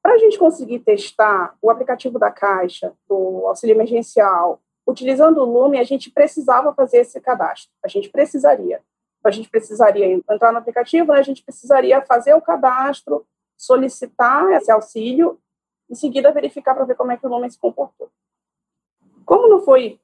[0.03, 5.77] Para a gente conseguir testar o aplicativo da Caixa, do auxílio emergencial, Utilizando o Lume,
[5.77, 7.69] a gente precisava fazer esse cadastro.
[7.83, 8.81] A gente precisaria.
[9.21, 11.19] A gente precisaria entrar no aplicativo, né?
[11.19, 13.25] a gente precisaria fazer o cadastro,
[13.57, 15.39] solicitar esse auxílio,
[15.89, 18.09] em seguida verificar para ver como é que o Lume se comportou.
[19.25, 19.99] Como não foi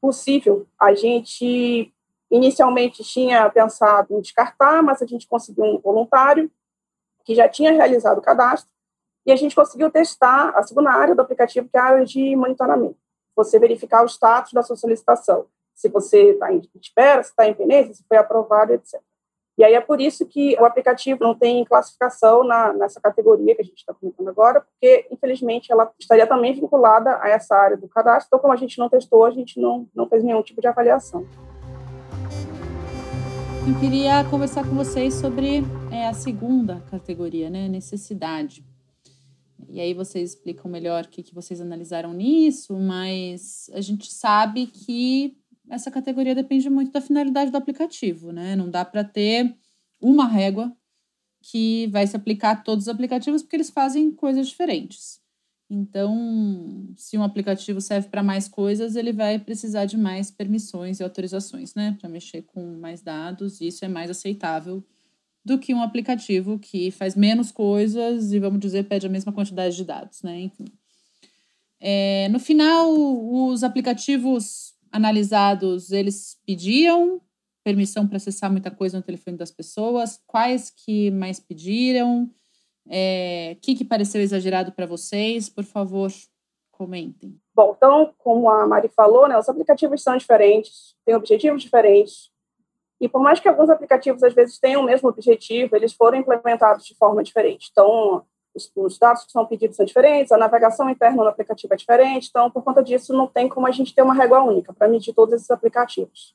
[0.00, 1.92] possível, a gente
[2.30, 6.50] inicialmente tinha pensado em descartar, mas a gente conseguiu um voluntário
[7.24, 8.70] que já tinha realizado o cadastro
[9.24, 12.36] e a gente conseguiu testar a segunda área do aplicativo, que é a área de
[12.36, 12.98] monitoramento
[13.36, 15.46] você verificar o status da sua solicitação.
[15.74, 18.98] Se você está em espera, se está em pendência, se foi aprovado, etc.
[19.58, 23.62] E aí é por isso que o aplicativo não tem classificação na, nessa categoria que
[23.62, 27.88] a gente está comentando agora, porque, infelizmente, ela estaria também vinculada a essa área do
[27.88, 28.26] cadastro.
[28.28, 31.26] Então, como a gente não testou, a gente não, não fez nenhum tipo de avaliação.
[33.66, 37.66] Eu queria conversar com vocês sobre é, a segunda categoria, né?
[37.66, 38.62] Necessidade.
[39.68, 44.66] E aí vocês explicam melhor o que, que vocês analisaram nisso, mas a gente sabe
[44.66, 45.36] que
[45.68, 48.56] essa categoria depende muito da finalidade do aplicativo, né?
[48.56, 49.54] Não dá para ter
[50.00, 50.74] uma régua
[51.42, 55.20] que vai se aplicar a todos os aplicativos porque eles fazem coisas diferentes.
[55.68, 61.02] Então, se um aplicativo serve para mais coisas, ele vai precisar de mais permissões e
[61.02, 61.96] autorizações, né?
[61.98, 64.84] Para mexer com mais dados, e isso é mais aceitável
[65.44, 69.76] do que um aplicativo que faz menos coisas e, vamos dizer, pede a mesma quantidade
[69.76, 70.40] de dados, né?
[70.40, 70.66] Enfim.
[71.80, 77.20] É, no final, os aplicativos analisados, eles pediam
[77.62, 80.20] permissão para acessar muita coisa no telefone das pessoas.
[80.26, 82.22] Quais que mais pediram?
[82.22, 82.30] O
[82.88, 85.48] é, que, que pareceu exagerado para vocês?
[85.48, 86.12] Por favor,
[86.70, 87.36] comentem.
[87.52, 92.30] Bom, então, como a Mari falou, né, os aplicativos são diferentes, têm objetivos diferentes.
[93.00, 96.86] E por mais que alguns aplicativos às vezes tenham o mesmo objetivo, eles foram implementados
[96.86, 97.68] de forma diferente.
[97.72, 98.24] Então,
[98.56, 102.28] os, os, dados que são pedidos são diferentes, a navegação interna no aplicativo é diferente.
[102.30, 105.12] Então, por conta disso, não tem como a gente ter uma régua única para medir
[105.12, 106.34] todos esses aplicativos.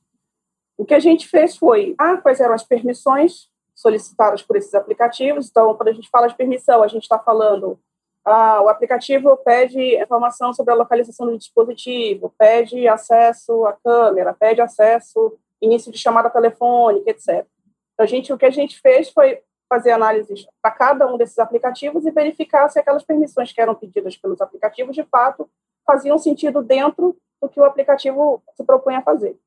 [0.77, 5.49] O que a gente fez foi, ah, quais eram as permissões solicitadas por esses aplicativos.
[5.49, 7.79] Então, quando a gente fala de permissão, a gente está falando
[8.23, 14.61] ah, o aplicativo pede informação sobre a localização do dispositivo, pede acesso à câmera, pede
[14.61, 17.45] acesso início de chamada telefônica, etc.
[17.93, 21.39] Então, a gente, o que a gente fez foi fazer análises para cada um desses
[21.39, 25.49] aplicativos e verificar se aquelas permissões que eram pedidas pelos aplicativos, de fato,
[25.87, 29.39] faziam sentido dentro do que o aplicativo se propõe a fazer.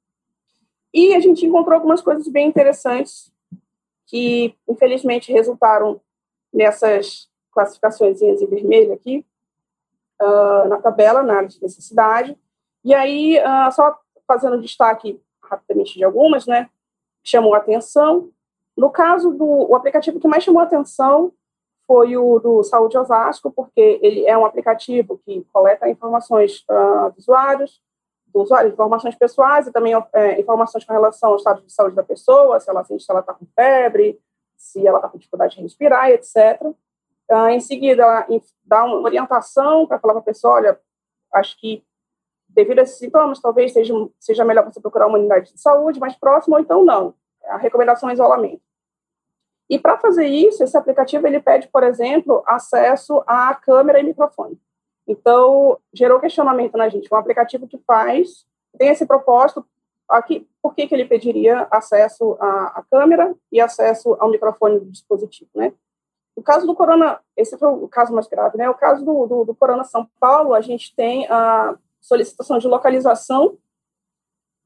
[0.95, 3.31] E a gente encontrou algumas coisas bem interessantes
[4.07, 6.01] que, infelizmente, resultaram
[6.51, 9.27] nessas classificações em vermelho aqui,
[10.23, 12.35] uh, na tabela, na área de necessidade.
[12.83, 13.95] E aí, uh, só
[14.27, 16.71] fazendo destaque rapidamente de algumas, né?
[17.23, 18.31] Chamou a atenção.
[18.77, 21.33] No caso do o aplicativo que mais chamou atenção
[21.87, 27.25] foi o do Saúde Osasco, porque ele é um aplicativo que coleta informações uh, dos
[27.25, 27.81] usuários,
[28.27, 32.03] do usuário, informações pessoais e também é, informações com relação ao estado de saúde da
[32.03, 34.19] pessoa, se ela sente se ela está com febre,
[34.57, 36.63] se ela está com dificuldade de respirar, etc.
[36.63, 36.75] Uh,
[37.31, 38.27] ah, em seguida, ela
[38.65, 40.81] dá uma orientação para falar para a pessoa, olha,
[41.33, 41.85] acho que
[42.49, 46.15] devido a esses sintomas, talvez seja, seja melhor você procurar uma unidade de saúde mais
[46.15, 47.15] próxima, ou então não.
[47.47, 48.63] A recomendação é isolamento.
[49.69, 54.61] E para fazer isso, esse aplicativo ele pede, por exemplo, acesso à câmera e microfone.
[55.07, 57.13] Então, gerou questionamento na gente.
[57.13, 58.47] Um aplicativo que faz,
[58.79, 59.67] tem esse propósito,
[60.09, 64.91] aqui, por que, que ele pediria acesso à, à câmera e acesso ao microfone do
[64.91, 65.73] dispositivo, né?
[66.37, 68.69] O caso do Corona, esse foi o caso mais grave, né?
[68.69, 73.57] O caso do, do, do Corona São Paulo, a gente tem a solicitação de localização,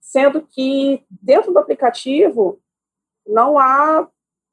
[0.01, 2.59] sendo que dentro do aplicativo
[3.29, 4.09] não há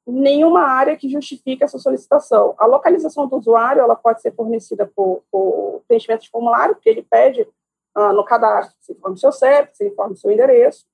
[0.06, 2.54] nenhuma área que justifique essa solicitação.
[2.58, 7.02] A localização do usuário ela pode ser fornecida por, por preenchimento de formulário, porque ele
[7.02, 7.48] pede
[7.94, 10.86] ah, no cadastro que você informe seu CEP, que você informe seu endereço.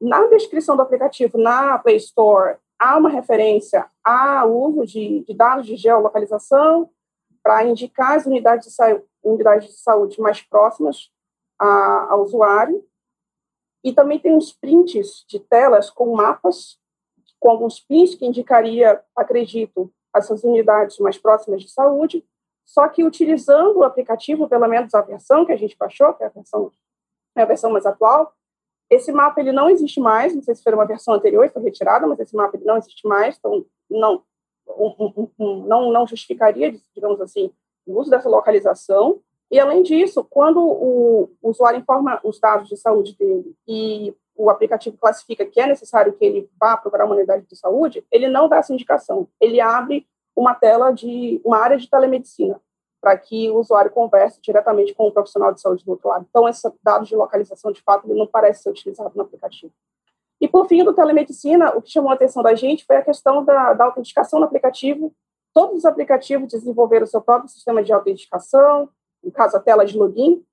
[0.00, 5.66] Na descrição do aplicativo, na Play Store, há uma referência ao uso de, de dados
[5.66, 6.90] de geolocalização
[7.42, 11.10] para indicar as unidades de, unidades de saúde mais próximas
[11.58, 12.84] a, ao usuário.
[13.84, 16.78] E também tem uns prints de telas com mapas,
[17.38, 22.24] com alguns pins que indicaria, acredito, essas unidades mais próximas de saúde,
[22.64, 26.26] só que utilizando o aplicativo, pelo menos a versão que a gente baixou, que é
[26.26, 26.72] a versão,
[27.36, 28.32] é a versão mais atual,
[28.88, 31.62] esse mapa ele não existe mais, não sei se foi uma versão anterior e foi
[31.62, 34.22] retirada, mas esse mapa ele não existe mais, então não,
[34.68, 37.52] um, um, um, não, não justificaria, digamos assim,
[37.86, 39.20] o uso dessa localização.
[39.50, 44.98] E, além disso, quando o, usuário informa os dados de saúde dele e o aplicativo
[44.98, 48.56] classifica que é necessário que ele vá procurar uma unidade de saúde, ele não dá
[48.56, 49.28] essa indicação.
[49.40, 52.60] Ele abre uma tela de uma área de telemedicina
[53.00, 56.26] para que o usuário converse diretamente com o profissional de saúde do outro lado.
[56.28, 59.72] Então, esse dado de localização, de fato, ele não parece ser utilizado no aplicativo.
[60.40, 63.44] E, por fim, do telemedicina, o que chamou a atenção da gente foi a questão
[63.44, 65.14] da, da autenticação no aplicativo.
[65.54, 68.90] Todos os aplicativos desenvolveram o seu próprio sistema de autenticação,
[69.22, 70.44] no caso, a tela de login.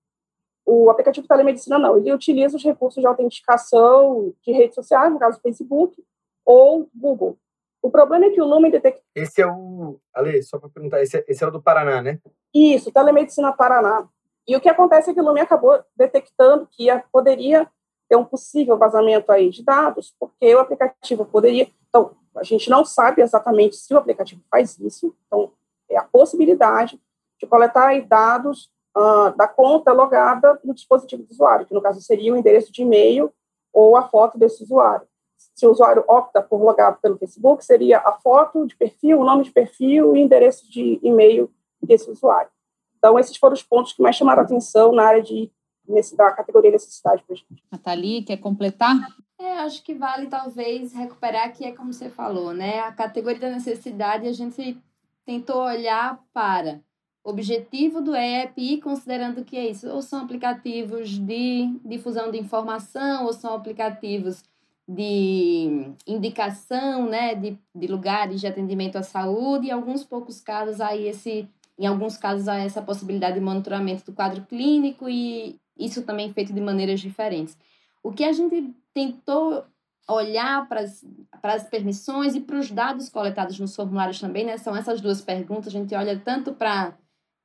[0.65, 5.41] O aplicativo telemedicina não, ele utiliza os recursos de autenticação de redes sociais, no caso,
[5.41, 6.02] Facebook
[6.45, 7.38] ou Google.
[7.82, 9.02] O problema é que o Lumen detecta.
[9.13, 9.99] Esse é o.
[10.13, 12.17] Ale, só para perguntar, esse é, esse é o do Paraná, né?
[12.54, 14.08] Isso, Telemedicina Paraná.
[14.47, 17.69] E o que acontece é que o Lumen acabou detectando que poderia
[18.08, 21.67] ter um possível vazamento aí de dados, porque o aplicativo poderia.
[21.89, 25.52] Então, a gente não sabe exatamente se o aplicativo faz isso, então,
[25.89, 26.99] é a possibilidade
[27.39, 32.34] de coletar dados uh, da conta logada no dispositivo do usuário, que no caso seria
[32.34, 33.32] o endereço de e-mail
[33.72, 35.08] ou a foto desse usuário
[35.56, 39.43] se o usuário opta por logar pelo Facebook, seria a foto de perfil, o nome
[39.43, 42.50] de perfil e endereço de e-mail desse usuário.
[42.98, 45.52] Então, esses foram os pontos que mais chamaram a atenção na área de,
[45.88, 47.63] nesse, da categoria necessidade para gente.
[47.72, 48.96] Nathalie, quer completar?
[49.39, 52.80] É, acho que vale talvez recuperar que é como você falou, né?
[52.80, 54.82] A categoria da necessidade a gente
[55.26, 56.80] tentou olhar para
[57.23, 63.25] objetivo do app e considerando que é isso, ou são aplicativos de difusão de informação,
[63.25, 64.43] ou são aplicativos
[64.86, 70.81] de indicação, né, de, de lugares de atendimento à saúde, e em alguns poucos casos
[70.81, 71.47] aí esse,
[71.79, 76.51] em alguns casos há essa possibilidade de monitoramento do quadro clínico e isso também feito
[76.51, 77.57] de maneiras diferentes.
[78.03, 79.63] O que a gente tentou
[80.09, 81.05] olhar para as,
[81.41, 85.21] para as permissões e para os dados coletados nos formulários também, né, são essas duas
[85.21, 86.93] perguntas, a gente olha tanto para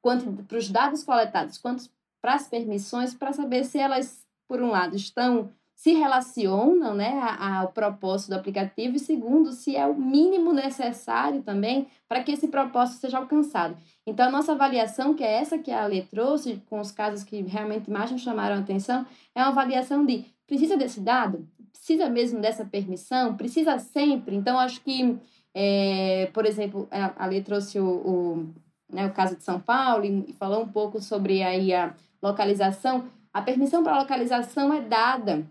[0.00, 1.88] quanto para os dados coletados quanto
[2.20, 7.68] para as permissões para saber se elas, por um lado, estão se relacionam né, ao
[7.68, 12.98] propósito do aplicativo e segundo, se é o mínimo necessário também para que esse propósito
[12.98, 13.76] seja alcançado.
[14.04, 17.42] Então, a nossa avaliação, que é essa que a Ale trouxe, com os casos que
[17.42, 21.48] realmente mais nos chamaram a atenção, é uma avaliação de precisa desse dado?
[21.72, 23.37] Precisa mesmo dessa permissão?
[23.37, 24.34] Precisa sempre?
[24.34, 25.16] Então, acho que,
[25.54, 28.54] é, por exemplo, a Ale trouxe o, o,
[28.90, 33.05] né, o caso de São Paulo e falou um pouco sobre aí a localização.
[33.33, 35.46] A permissão para localização é dada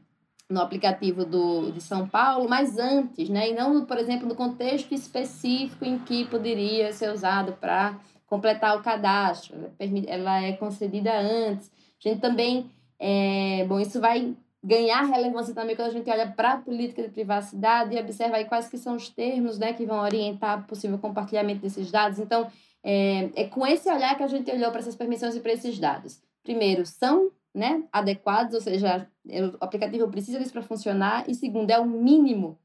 [0.49, 3.49] no aplicativo do, de São Paulo, mas antes, né?
[3.49, 8.81] E não, por exemplo, no contexto específico em que poderia ser usado para completar o
[8.81, 9.71] cadastro.
[10.07, 11.69] Ela é concedida antes.
[11.99, 12.69] A gente também,
[12.99, 17.09] é, bom, isso vai ganhar relevância também quando a gente olha para a política de
[17.09, 21.61] privacidade e observa aí quais que são os termos, né, que vão orientar possível compartilhamento
[21.61, 22.19] desses dados.
[22.19, 22.47] Então,
[22.83, 25.77] é, é com esse olhar que a gente olhou para essas permissões e para esses
[25.77, 26.21] dados.
[26.43, 31.79] Primeiro, são né, adequados, ou seja, o aplicativo precisa disso para funcionar, e segundo, é
[31.79, 32.57] o mínimo.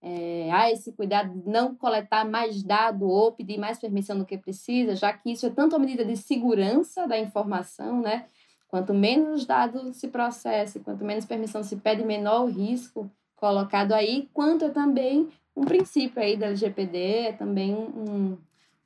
[0.00, 4.38] É, há esse cuidado de não coletar mais dado ou pedir mais permissão do que
[4.38, 8.26] precisa, já que isso é tanto a medida de segurança da informação, né?
[8.66, 14.28] Quanto menos dados se processa, quanto menos permissão se pede, menor o risco colocado aí,
[14.32, 18.38] quanto é também um princípio aí da LGPD, é também um,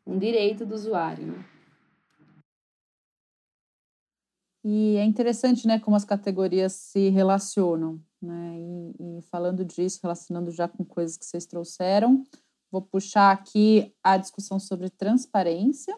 [0.07, 1.27] um direito do usuário.
[1.27, 1.45] Né?
[4.69, 8.57] E é interessante, né, como as categorias se relacionam, né?
[8.59, 12.25] E, e, falando disso, relacionando já com coisas que vocês trouxeram,
[12.71, 15.97] vou puxar aqui a discussão sobre transparência.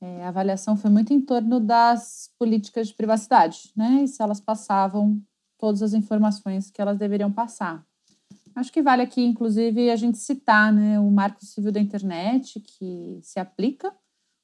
[0.00, 4.02] É, a avaliação foi muito em torno das políticas de privacidade, né?
[4.02, 5.22] E se elas passavam
[5.56, 7.86] todas as informações que elas deveriam passar.
[8.54, 13.18] Acho que vale aqui, inclusive, a gente citar né, o Marco Civil da Internet, que
[13.22, 13.92] se aplica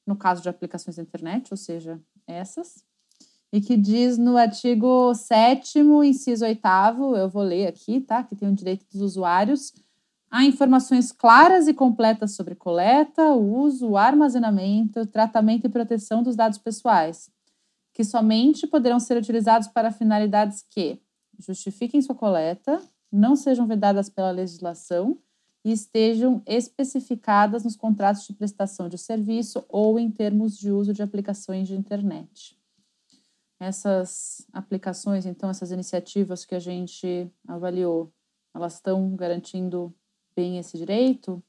[0.07, 2.85] no caso de aplicações da internet, ou seja, essas,
[3.53, 6.61] e que diz no artigo 7, inciso 8,
[7.17, 8.23] eu vou ler aqui, tá?
[8.23, 9.73] Que tem o direito dos usuários
[10.31, 17.29] a informações claras e completas sobre coleta, uso, armazenamento, tratamento e proteção dos dados pessoais,
[17.93, 21.03] que somente poderão ser utilizados para finalidades que
[21.37, 22.81] justifiquem sua coleta,
[23.13, 25.19] não sejam vedadas pela legislação
[25.65, 31.03] e estejam especificadas nos contratos de prestação de serviço ou em termos de uso de
[31.03, 32.59] aplicações de internet.
[33.59, 38.11] Essas aplicações, então, essas iniciativas que a gente avaliou,
[38.55, 39.95] elas estão garantindo
[40.35, 41.43] bem esse direito?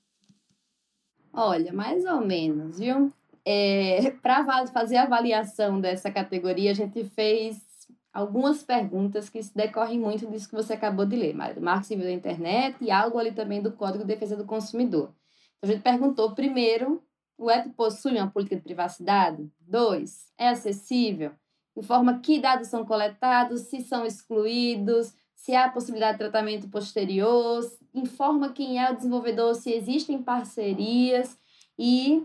[1.32, 3.14] Olha, mais ou menos, viu?
[3.46, 7.71] É, Para fazer a avaliação dessa categoria, a gente fez
[8.14, 12.12] algumas perguntas que decorrem muito disso que você acabou de ler, do Marco Civil da
[12.12, 15.14] Internet e algo ali também do Código de Defesa do Consumidor.
[15.58, 17.02] Então, a gente perguntou, primeiro,
[17.38, 19.50] o app possui uma política de privacidade?
[19.60, 21.32] Dois, é acessível?
[21.76, 27.62] Informa que dados são coletados, se são excluídos, se há possibilidade de tratamento posterior,
[27.94, 31.38] informa quem é o desenvolvedor, se existem parcerias
[31.80, 32.24] e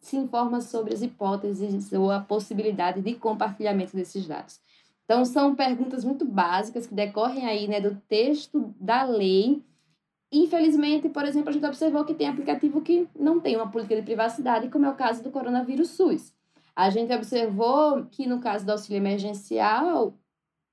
[0.00, 4.60] se informa sobre as hipóteses ou a possibilidade de compartilhamento desses dados.
[5.08, 9.64] Então, são perguntas muito básicas que decorrem aí né, do texto da lei.
[10.30, 14.02] Infelizmente, por exemplo, a gente observou que tem aplicativo que não tem uma política de
[14.02, 16.34] privacidade, como é o caso do coronavírus SUS.
[16.76, 20.12] A gente observou que no caso do auxílio emergencial,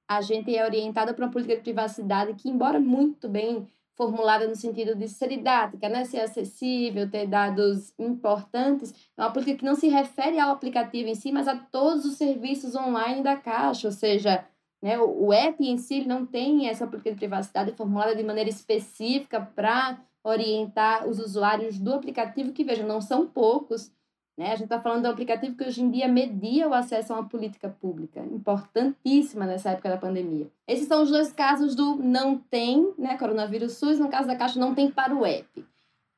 [0.05, 3.65] a gente é orientada para uma política de privacidade que, embora muito bem
[3.95, 6.05] formulada no sentido de ser didática, né?
[6.05, 8.93] ser acessível, ter dados importantes.
[9.17, 12.15] É uma política que não se refere ao aplicativo em si, mas a todos os
[12.15, 14.45] serviços online da Caixa, ou seja,
[14.81, 19.39] né, o app em si não tem essa política de privacidade formulada de maneira específica
[19.41, 23.91] para orientar os usuários do aplicativo, que, vejam, não são poucos,
[24.38, 24.47] né?
[24.47, 27.17] A gente está falando de um aplicativo que hoje em dia media o acesso a
[27.17, 30.47] uma política pública, importantíssima nessa época da pandemia.
[30.67, 34.59] Esses são os dois casos do não tem, né, coronavírus SUS, no caso da Caixa
[34.59, 35.65] não tem para o app.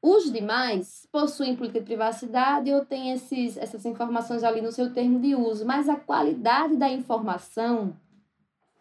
[0.01, 5.19] Os demais possuem política de privacidade ou têm esses, essas informações ali no seu termo
[5.19, 7.95] de uso, mas a qualidade da informação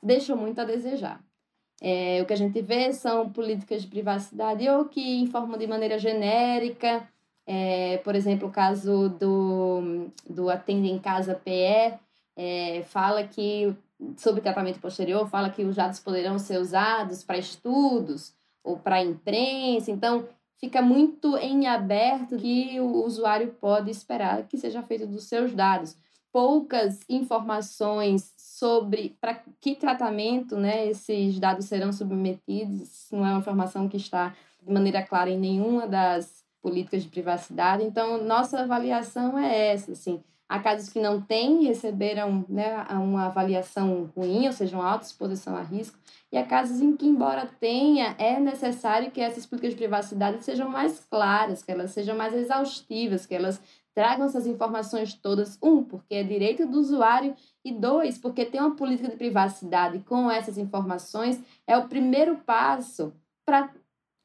[0.02, 1.24] deixa muito a desejar.
[1.80, 5.98] É, o que a gente vê são políticas de privacidade ou que informam de maneira
[5.98, 7.06] genérica,
[7.46, 11.94] é, por exemplo, o caso do, do Atende em Casa PE,
[12.36, 13.74] é, fala que,
[14.16, 18.34] sobre tratamento posterior, fala que os dados poderão ser usados para estudos
[18.64, 19.90] ou para imprensa.
[19.90, 20.28] Então,
[20.58, 25.96] fica muito em aberto que o usuário pode esperar que seja feito dos seus dados.
[26.32, 33.88] Poucas informações sobre para que tratamento né, esses dados serão submetidos, não é uma informação
[33.88, 37.84] que está de maneira clara em nenhuma das políticas de privacidade.
[37.84, 40.22] Então, nossa avaliação é essa, assim.
[40.48, 45.56] Há casos que não têm, receberam né, uma avaliação ruim, ou seja, uma alta exposição
[45.56, 45.98] a risco,
[46.30, 50.68] e há casos em que, embora tenha, é necessário que essas políticas de privacidade sejam
[50.68, 53.60] mais claras, que elas sejam mais exaustivas, que elas
[53.92, 57.34] tragam essas informações todas, um, porque é direito do usuário,
[57.64, 63.12] e dois, porque ter uma política de privacidade com essas informações é o primeiro passo
[63.44, 63.70] para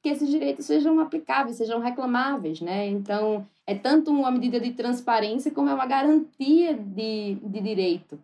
[0.02, 2.88] que esses direitos sejam aplicáveis, sejam reclamáveis, né?
[2.88, 8.20] Então, é tanto uma medida de transparência como é uma garantia de, de direito,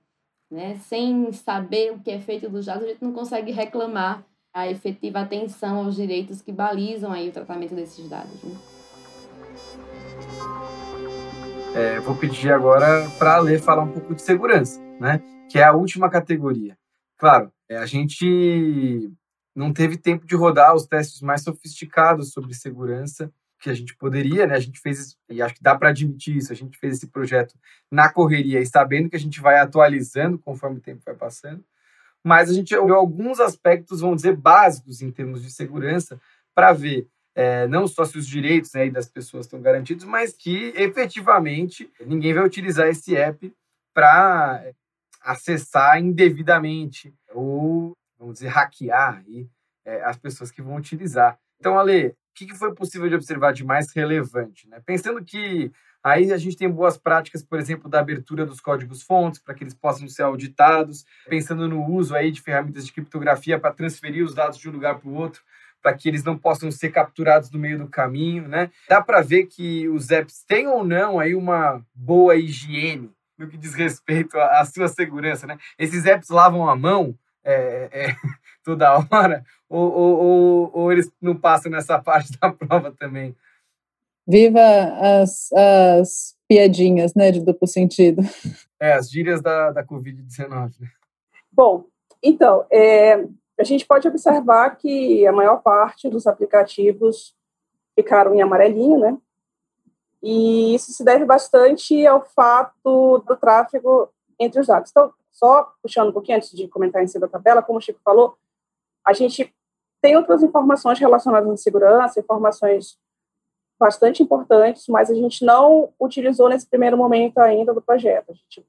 [0.51, 0.75] né?
[0.77, 4.23] Sem saber o que é feito dos dados, a gente não consegue reclamar
[4.53, 8.41] a efetiva atenção aos direitos que balizam aí o tratamento desses dados.
[8.43, 8.57] Né?
[11.75, 15.21] É, vou pedir agora para a Lê falar um pouco de segurança, né?
[15.47, 16.75] Que é a última categoria.
[17.17, 19.11] Claro, é, a gente
[19.57, 24.45] não teve tempo de rodar os testes mais sofisticados sobre segurança que a gente poderia,
[24.45, 24.53] né?
[24.53, 27.55] A gente fez, e acho que dá para admitir isso, a gente fez esse projeto
[27.91, 31.65] na correria e sabendo que a gente vai atualizando conforme o tempo vai passando.
[32.23, 36.21] Mas a gente olhou alguns aspectos, vamos dizer, básicos em termos de segurança,
[36.53, 40.71] para ver é, não só se os direitos né, das pessoas estão garantidos, mas que
[40.75, 43.51] efetivamente ninguém vai utilizar esse app
[43.91, 44.71] para
[45.19, 49.49] acessar indevidamente ou vamos dizer, hackear aí,
[49.85, 51.37] é, as pessoas que vão utilizar.
[51.59, 54.67] Então, Ale, o que foi possível de observar de mais relevante?
[54.67, 54.81] Né?
[54.85, 55.71] Pensando que
[56.03, 59.73] aí a gente tem boas práticas, por exemplo, da abertura dos códigos-fontes para que eles
[59.73, 64.57] possam ser auditados, pensando no uso aí de ferramentas de criptografia para transferir os dados
[64.57, 65.41] de um lugar para o outro,
[65.81, 68.71] para que eles não possam ser capturados no meio do caminho, né?
[68.89, 73.57] Dá para ver que os apps têm ou não aí uma boa higiene no que
[73.57, 75.57] diz respeito à, sua segurança, né?
[75.77, 78.15] Esses apps lavam a mão, é, é,
[78.63, 83.35] toda hora, ou, ou, ou, ou eles não passam nessa parte da prova também?
[84.27, 84.59] Viva
[85.21, 88.21] as, as piadinhas, né, de duplo sentido.
[88.79, 90.71] É, as gírias da, da Covid-19.
[90.79, 90.87] Né?
[91.51, 91.85] Bom,
[92.21, 93.25] então, é,
[93.59, 97.35] a gente pode observar que a maior parte dos aplicativos
[97.95, 99.17] ficaram em amarelinho, né?
[100.21, 104.91] E isso se deve bastante ao fato do tráfego entre os dados.
[104.91, 107.99] Então, só puxando um pouquinho antes de comentar em cima da tabela, como o Chico
[108.03, 108.35] falou,
[109.05, 109.53] a gente
[110.01, 112.97] tem outras informações relacionadas à segurança, informações
[113.79, 118.31] bastante importantes, mas a gente não utilizou nesse primeiro momento ainda do projeto.
[118.31, 118.65] A gente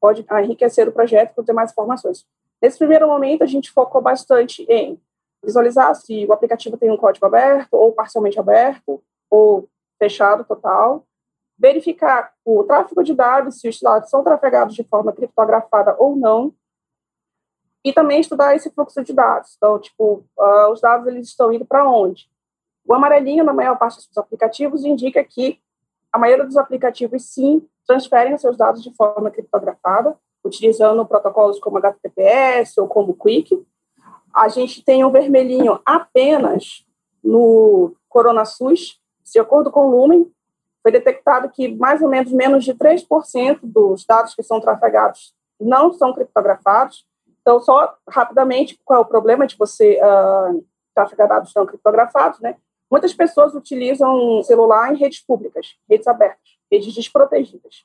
[0.00, 2.26] pode enriquecer o projeto com ter mais informações.
[2.62, 4.98] Nesse primeiro momento, a gente focou bastante em
[5.44, 11.06] visualizar se o aplicativo tem um código aberto ou parcialmente aberto ou fechado total,
[11.58, 16.54] verificar o tráfego de dados, se os dados são trafegados de forma criptografada ou não,
[17.84, 19.54] e também estudar esse fluxo de dados.
[19.56, 22.28] Então, tipo, uh, os dados eles estão indo para onde?
[22.84, 25.60] O amarelinho, na maior parte dos aplicativos, indica que
[26.12, 32.78] a maioria dos aplicativos, sim, transferem seus dados de forma criptografada, utilizando protocolos como HTTPS
[32.78, 33.64] ou como Quick.
[34.34, 36.84] A gente tem um vermelhinho apenas
[37.22, 40.32] no CoronaSUS, de acordo com o Lumen,
[40.86, 45.92] foi detectado que mais ou menos menos de 3% dos dados que são trafegados não
[45.92, 47.04] são criptografados.
[47.40, 50.64] Então, só rapidamente, qual é o problema de você uh,
[50.94, 52.54] trafegar dados não criptografados, né?
[52.88, 57.84] Muitas pessoas utilizam celular em redes públicas, redes abertas, redes desprotegidas.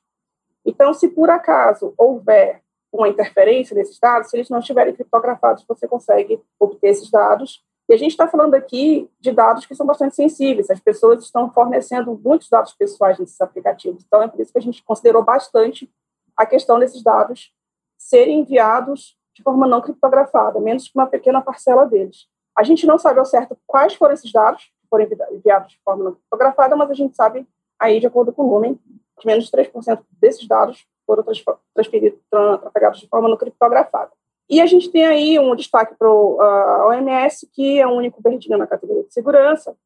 [0.64, 2.62] Então, se por acaso houver
[2.94, 7.64] uma interferência nesses dados, se eles não estiverem criptografados, você consegue obter esses dados.
[7.92, 10.70] E a gente está falando aqui de dados que são bastante sensíveis.
[10.70, 14.02] As pessoas estão fornecendo muitos dados pessoais nesses aplicativos.
[14.08, 15.94] Então, é por isso que a gente considerou bastante
[16.38, 17.54] a questão desses dados
[17.98, 22.30] serem enviados de forma não criptografada, menos que uma pequena parcela deles.
[22.58, 26.12] A gente não sabe ao certo quais foram esses dados, foram enviados de forma não
[26.14, 27.46] criptografada, mas a gente sabe
[27.78, 28.80] aí, de acordo com o Lumen,
[29.20, 31.26] que menos de 3% desses dados foram
[31.74, 34.14] transferidos, trafegados de forma não criptografada.
[34.52, 38.58] E a gente tem aí um destaque para a OMS, que é o único verdinho
[38.58, 39.78] na categoria de segurança,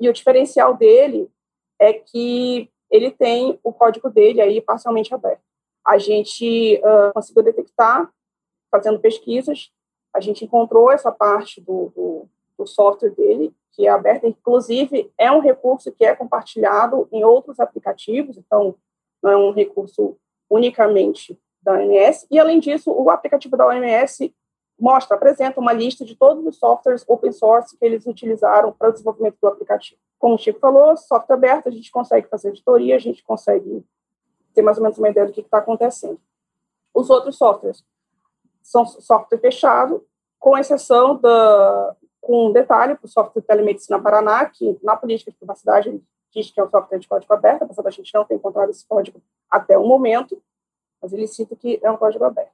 [0.00, 1.30] e o diferencial dele
[1.78, 5.42] é que ele tem o código dele aí parcialmente aberto.
[5.86, 8.10] A gente uh, conseguiu detectar,
[8.68, 9.70] fazendo pesquisas,
[10.12, 15.30] a gente encontrou essa parte do, do, do software dele que é aberta, inclusive é
[15.30, 18.74] um recurso que é compartilhado em outros aplicativos, então
[19.22, 20.16] não é um recurso
[20.50, 24.34] unicamente da OMS, e além disso, o aplicativo da OMS
[24.78, 28.92] mostra, apresenta uma lista de todos os softwares open source que eles utilizaram para o
[28.92, 30.00] desenvolvimento do aplicativo.
[30.18, 33.84] Como o Chico falou, software aberto, a gente consegue fazer editoria, a gente consegue
[34.54, 36.18] ter mais ou menos uma ideia do que está acontecendo.
[36.94, 37.84] Os outros softwares
[38.62, 40.04] são software fechado,
[40.38, 45.30] com exceção da, com um detalhe para o software de telemedicina Paraná, que na política
[45.30, 46.02] de privacidade
[46.32, 48.86] diz que é um software de código aberto, apesar da gente não ter encontrado esse
[48.86, 50.40] código até o momento,
[51.00, 52.52] mas ele cita que é um código aberto.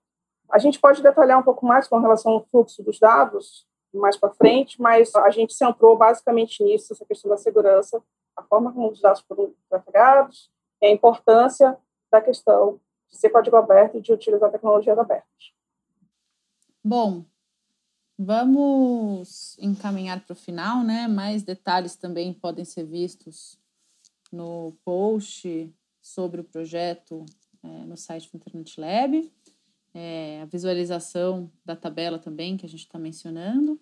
[0.50, 4.34] A gente pode detalhar um pouco mais com relação ao fluxo dos dados mais para
[4.34, 8.02] frente, mas a gente centrou basicamente nisso, essa questão da segurança,
[8.36, 10.50] a forma como os dados foram trafegados,
[10.82, 11.78] e a importância
[12.12, 12.78] da questão
[13.08, 15.54] de ser código aberto e de utilizar tecnologias abertas.
[16.84, 17.24] Bom,
[18.18, 21.06] Vamos encaminhar para o final, né?
[21.06, 23.58] Mais detalhes também podem ser vistos
[24.32, 25.70] no post
[26.00, 27.26] sobre o projeto
[27.66, 29.32] é, no site do Internet Lab.
[29.94, 33.80] É, a visualização da tabela também, que a gente está mencionando.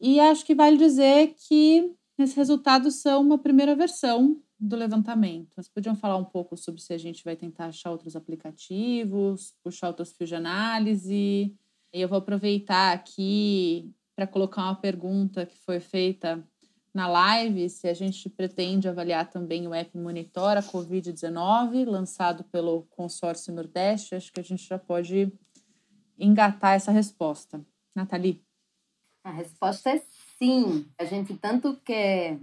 [0.00, 5.54] E acho que vale dizer que esses resultados são uma primeira versão do levantamento.
[5.54, 9.88] Vocês podiam falar um pouco sobre se a gente vai tentar achar outros aplicativos, puxar
[9.88, 11.54] outros fios de análise,
[11.92, 16.42] e eu vou aproveitar aqui para colocar uma pergunta que foi feita
[16.96, 23.52] na live, se a gente pretende avaliar também o app Monitora Covid-19, lançado pelo consórcio
[23.52, 25.30] Nordeste, acho que a gente já pode
[26.18, 27.60] engatar essa resposta.
[27.94, 28.42] Nathalie?
[29.22, 30.02] A resposta é
[30.38, 30.86] sim.
[30.98, 32.38] A gente tanto quer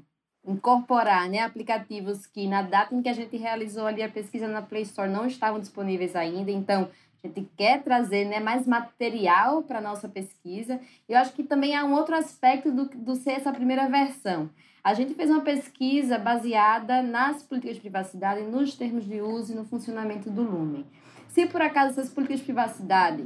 [0.45, 4.62] incorporar né, aplicativos que na data em que a gente realizou ali a pesquisa na
[4.62, 6.91] Play Store não estavam disponíveis ainda, então
[7.24, 10.80] a gente quer trazer né, mais material para a nossa pesquisa.
[11.07, 14.49] Eu acho que também há um outro aspecto do, do ser essa primeira versão.
[14.84, 19.55] A gente fez uma pesquisa baseada nas políticas de privacidade, nos termos de uso e
[19.55, 20.86] no funcionamento do Lumen.
[21.30, 23.26] Se por acaso essas políticas de privacidade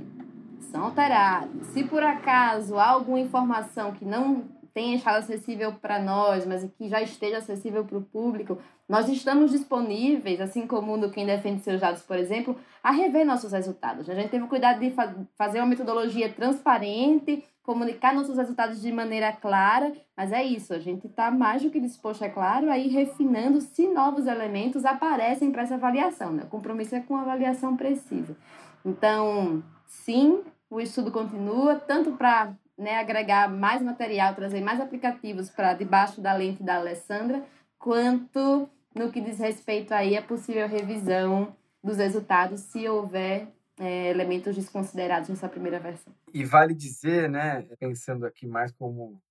[0.71, 4.45] são alteradas, se por acaso há alguma informação que não
[4.77, 9.49] tenha estado acessível para nós, mas que já esteja acessível para o público, nós estamos
[9.49, 14.07] disponíveis, assim como no Quem Defende Seus Dados, por exemplo, a rever nossos resultados.
[14.07, 19.33] A gente teve cuidado de fa fazer uma metodologia transparente, comunicar nossos resultados de maneira
[19.33, 23.59] clara, mas é isso, a gente está mais do que disposto, é claro, aí refinando
[23.59, 26.33] se novos elementos aparecem para essa avaliação.
[26.33, 26.43] Né?
[26.43, 28.37] O compromisso é com a avaliação precisa.
[28.85, 35.73] Então, sim, o estudo continua, tanto para né, agregar mais material, trazer mais aplicativos para
[35.73, 37.43] debaixo da lente da Alessandra,
[37.79, 43.47] quanto no que diz respeito aí à possível revisão dos resultados, se houver
[43.79, 46.13] é, elementos desconsiderados nessa primeira versão.
[46.33, 49.21] E vale dizer, né, pensando aqui mais como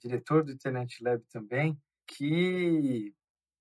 [0.00, 1.76] diretor do Internet Lab também,
[2.06, 3.12] que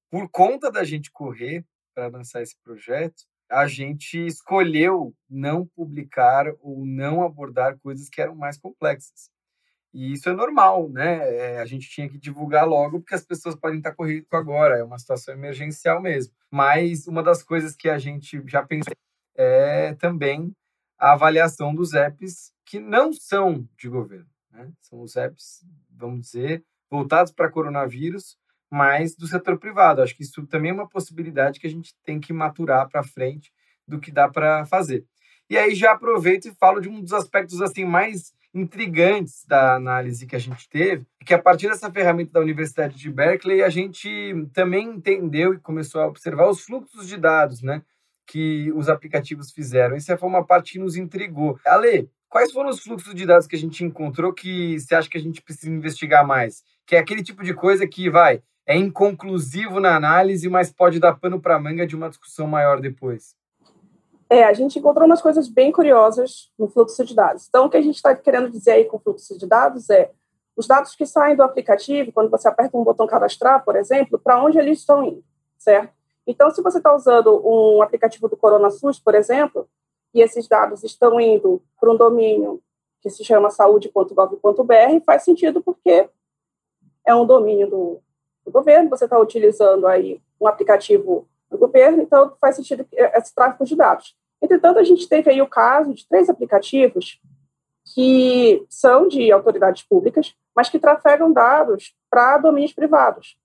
[0.09, 6.85] por conta da gente correr para lançar esse projeto, a gente escolheu não publicar ou
[6.85, 9.29] não abordar coisas que eram mais complexas.
[9.91, 11.17] E isso é normal, né?
[11.35, 14.83] É, a gente tinha que divulgar logo, porque as pessoas podem estar correndo agora, é
[14.83, 16.33] uma situação emergencial mesmo.
[16.51, 18.93] Mas uma das coisas que a gente já pensou
[19.35, 20.53] é também
[20.97, 24.29] a avaliação dos apps que não são de governo.
[24.51, 24.71] Né?
[24.79, 28.37] São os apps, vamos dizer, voltados para coronavírus,
[28.71, 30.01] mas do setor privado.
[30.01, 33.51] Acho que isso também é uma possibilidade que a gente tem que maturar para frente
[33.87, 35.05] do que dá para fazer.
[35.49, 40.25] E aí já aproveito e falo de um dos aspectos assim mais intrigantes da análise
[40.25, 44.09] que a gente teve, que a partir dessa ferramenta da Universidade de Berkeley, a gente
[44.53, 47.83] também entendeu e começou a observar os fluxos de dados, né,
[48.25, 49.95] que os aplicativos fizeram.
[49.95, 51.59] Essa foi uma parte que nos intrigou.
[51.65, 55.17] Ale, quais foram os fluxos de dados que a gente encontrou que você acha que
[55.17, 56.63] a gente precisa investigar mais?
[56.85, 61.19] Que é aquele tipo de coisa que vai é inconclusivo na análise, mas pode dar
[61.19, 63.35] pano para manga de uma discussão maior depois.
[64.29, 67.47] É, a gente encontrou umas coisas bem curiosas no fluxo de dados.
[67.49, 70.11] Então, o que a gente está querendo dizer aí com o fluxo de dados é
[70.55, 74.39] os dados que saem do aplicativo, quando você aperta um botão cadastrar, por exemplo, para
[74.39, 75.23] onde eles estão indo,
[75.57, 75.91] certo?
[76.27, 79.67] Então, se você está usando um aplicativo do Corona SUS, por exemplo,
[80.13, 82.61] e esses dados estão indo para um domínio
[83.01, 86.07] que se chama saúde.gov.br, faz sentido porque
[87.03, 88.01] é um domínio do,
[88.49, 93.63] do governo, você está utilizando aí um aplicativo do governo, então faz sentido esse tráfego
[93.63, 94.15] de dados.
[94.41, 97.21] Entretanto, a gente teve aí o caso de três aplicativos
[97.93, 103.37] que são de autoridades públicas, mas que trafegam dados para domínios privados.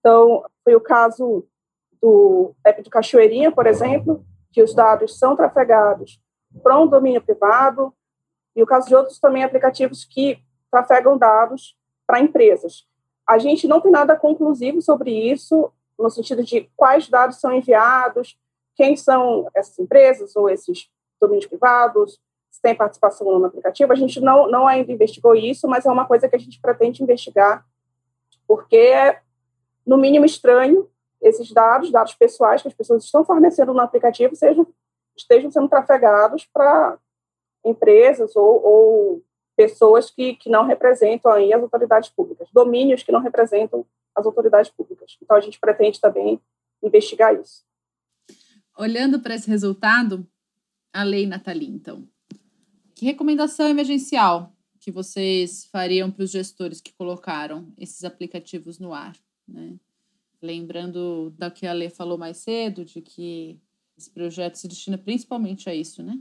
[0.00, 1.46] Então, foi o caso
[2.00, 6.20] do app do Cachoeirinha, por exemplo, que os dados são trafegados
[6.62, 7.94] para um domínio privado,
[8.54, 10.38] e o caso de outros também aplicativos que
[10.70, 12.86] trafegam dados para empresas.
[13.32, 18.38] A gente não tem nada conclusivo sobre isso, no sentido de quais dados são enviados,
[18.76, 22.20] quem são essas empresas ou esses domínios privados,
[22.50, 23.90] se tem participação no aplicativo.
[23.90, 27.02] A gente não, não ainda investigou isso, mas é uma coisa que a gente pretende
[27.02, 27.64] investigar,
[28.46, 29.22] porque é,
[29.86, 30.86] no mínimo, estranho
[31.18, 34.66] esses dados, dados pessoais que as pessoas estão fornecendo no aplicativo, sejam,
[35.16, 36.98] estejam sendo trafegados para
[37.64, 39.22] empresas ou, ou
[39.56, 44.70] pessoas que, que não representam aí as autoridades públicas, domínios que não representam as autoridades
[44.70, 45.16] públicas.
[45.22, 46.40] Então, a gente pretende também
[46.82, 47.64] investigar isso.
[48.76, 50.26] Olhando para esse resultado,
[50.92, 52.08] a lei Nathalie, então,
[52.94, 59.16] que recomendação emergencial que vocês fariam para os gestores que colocaram esses aplicativos no ar?
[59.46, 59.76] Né?
[60.40, 63.60] Lembrando da que a lei falou mais cedo, de que
[63.96, 66.18] esse projeto se destina principalmente a isso, né?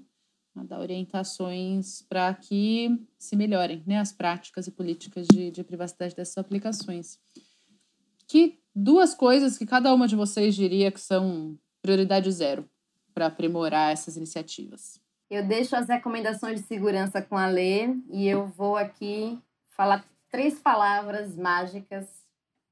[0.56, 6.16] A dar orientações para que se melhorem né, as práticas e políticas de, de privacidade
[6.16, 7.20] dessas aplicações
[8.32, 12.66] que duas coisas que cada uma de vocês diria que são prioridade zero
[13.14, 15.02] para aprimorar essas iniciativas?
[15.30, 19.38] Eu deixo as recomendações de segurança com a Lê e eu vou aqui
[19.76, 22.08] falar três palavras mágicas: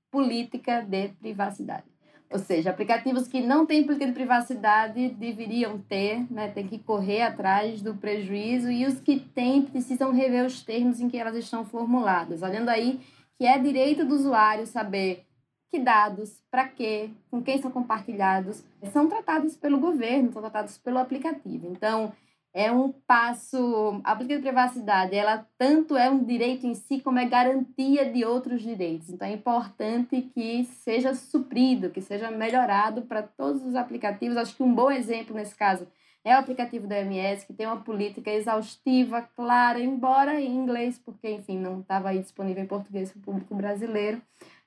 [0.10, 1.99] política de privacidade.
[2.32, 7.24] Ou seja, aplicativos que não têm política de privacidade deveriam ter, né, tem que correr
[7.24, 11.66] atrás do prejuízo e os que têm precisam rever os termos em que elas estão
[11.66, 12.44] formuladas.
[12.44, 13.00] Olhando aí
[13.38, 15.26] que é direito do usuário saber
[15.72, 20.98] que dados, para quê, com quem são compartilhados, são tratados pelo governo, são tratados pelo
[20.98, 21.68] aplicativo.
[21.72, 22.12] Então,
[22.54, 24.02] é um passo.
[24.04, 28.26] A política de privacidade, ela tanto é um direito em si, como é garantia de
[28.26, 29.10] outros direitos.
[29.10, 34.38] Então, é importante que seja suprido, que seja melhorado para todos os aplicativos.
[34.38, 35.88] Acho que um bom exemplo nesse caso
[36.24, 41.30] é o aplicativo da MS, que tem uma política exaustiva, clara, embora em inglês, porque,
[41.30, 44.22] enfim, não estava aí disponível em português para o público brasileiro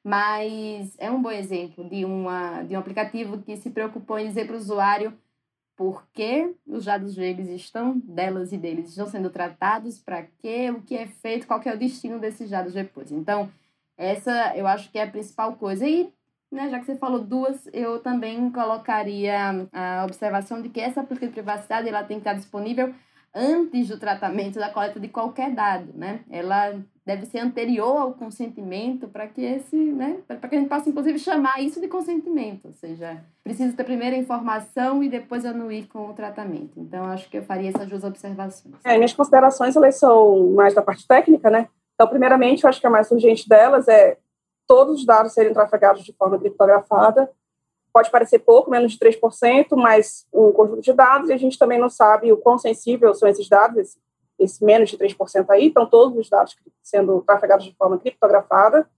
[0.04, 4.46] mas é um bom exemplo de, uma, de um aplicativo que se preocupou em dizer
[4.46, 5.16] para o usuário
[5.76, 10.82] por que os dados deles estão, delas e deles, estão sendo tratados, para quê, o
[10.82, 13.10] que é feito, qual é o destino desses dados depois.
[13.10, 13.50] Então,
[13.96, 15.86] Essa eu acho que é a principal coisa.
[15.86, 16.12] E,
[16.50, 21.28] né, já que você falou duas, eu também colocaria a observação de que essa política
[21.28, 22.94] de privacidade ela tem que estar disponível
[23.34, 26.20] antes do tratamento da coleta de qualquer dado, né?
[26.30, 30.88] Ela deve ser anterior ao consentimento para que esse, né, para que a gente possa
[30.88, 35.88] inclusive chamar isso de consentimento, ou seja, precisa ter primeiro a informação e depois anuir
[35.88, 36.78] com o tratamento.
[36.78, 38.76] Então acho que eu faria essas duas observações.
[38.84, 41.68] É, minhas considerações elas são mais da parte técnica, né?
[41.94, 44.16] Então, primeiramente, eu acho que a mais urgente delas é
[44.66, 47.30] todos os dados serem trafegados de forma criptografada.
[47.92, 51.78] Pode parecer pouco, menos de 3%, mas um conjunto de dados, e a gente também
[51.78, 53.98] não sabe o quão sensível são esses dados, esse
[54.38, 58.88] esse menos de 3% aí, estão todos os dados sendo trafegados de forma criptografada.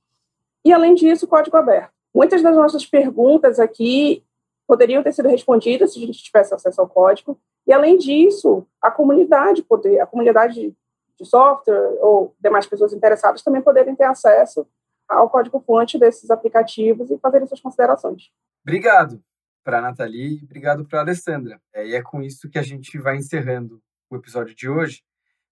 [0.65, 1.93] E, além disso, código aberto.
[2.15, 4.25] Muitas das nossas perguntas aqui
[4.67, 7.39] poderiam ter sido respondidas se a gente tivesse acesso ao código.
[7.67, 10.75] E, além disso, a comunidade poder, a comunidade
[11.17, 14.67] de software ou demais pessoas interessadas também poderem ter acesso
[15.09, 18.31] ao código-fonte desses aplicativos e fazer suas considerações.
[18.63, 19.23] Obrigado
[19.63, 21.61] para a Nathalie e obrigado para a Alessandra.
[21.73, 25.03] É, e é com isso que a gente vai encerrando o episódio de hoje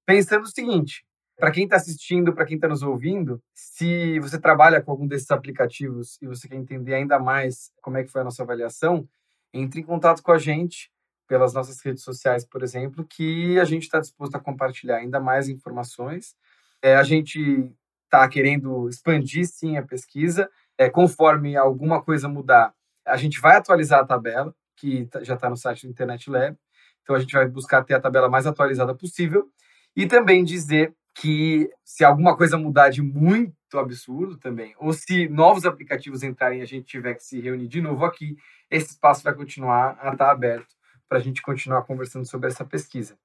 [0.07, 1.05] pensando o seguinte:
[1.37, 5.31] para quem está assistindo, para quem está nos ouvindo, se você trabalha com algum desses
[5.31, 9.09] aplicativos e você quer entender ainda mais como é que foi a nossa avaliação,
[9.53, 10.91] entre em contato com a gente
[11.27, 15.49] pelas nossas redes sociais, por exemplo, que a gente está disposto a compartilhar ainda mais
[15.49, 16.37] informações.
[16.83, 17.71] É, a gente
[18.13, 20.51] está querendo expandir, sim, a pesquisa.
[20.77, 22.75] É, conforme alguma coisa mudar,
[23.07, 26.57] a gente vai atualizar a tabela, que tá, já está no site do Internet Lab.
[27.03, 29.49] Então, a gente vai buscar ter a tabela mais atualizada possível.
[29.97, 35.65] E também dizer que se alguma coisa mudar de muito absurdo também, ou se novos
[35.65, 38.37] aplicativos entrarem e a gente tiver que se reunir de novo aqui,
[38.71, 40.75] esse espaço vai continuar a estar aberto
[41.09, 43.19] para a gente continuar conversando sobre essa pesquisa.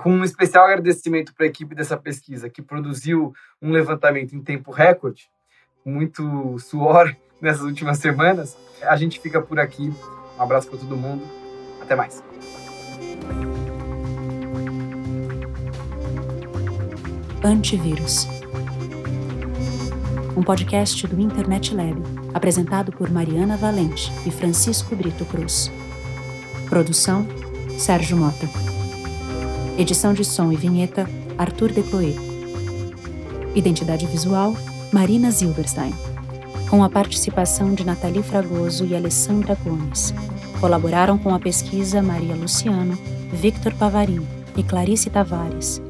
[0.00, 4.70] Com um especial agradecimento para a equipe dessa pesquisa, que produziu um levantamento em tempo
[4.70, 5.30] recorde,
[5.84, 9.92] muito suor nessas últimas semanas, a gente fica por aqui.
[10.38, 11.22] Um abraço para todo mundo.
[11.80, 12.22] Até mais.
[17.44, 18.26] Antivírus.
[20.36, 22.00] Um podcast do Internet Lab,
[22.32, 25.70] apresentado por Mariana Valente e Francisco Brito Cruz.
[26.70, 27.26] Produção:
[27.78, 28.71] Sérgio Mota.
[29.78, 31.08] Edição de som e vinheta:
[31.38, 32.14] Arthur Decloé.
[33.54, 34.54] Identidade visual:
[34.92, 35.94] Marina Zilberstein.
[36.68, 40.14] Com a participação de Nathalie Fragoso e Alessandra Gomes.
[40.60, 42.98] Colaboraram com a pesquisa Maria Luciano,
[43.32, 45.80] Victor Pavarim e Clarice Tavares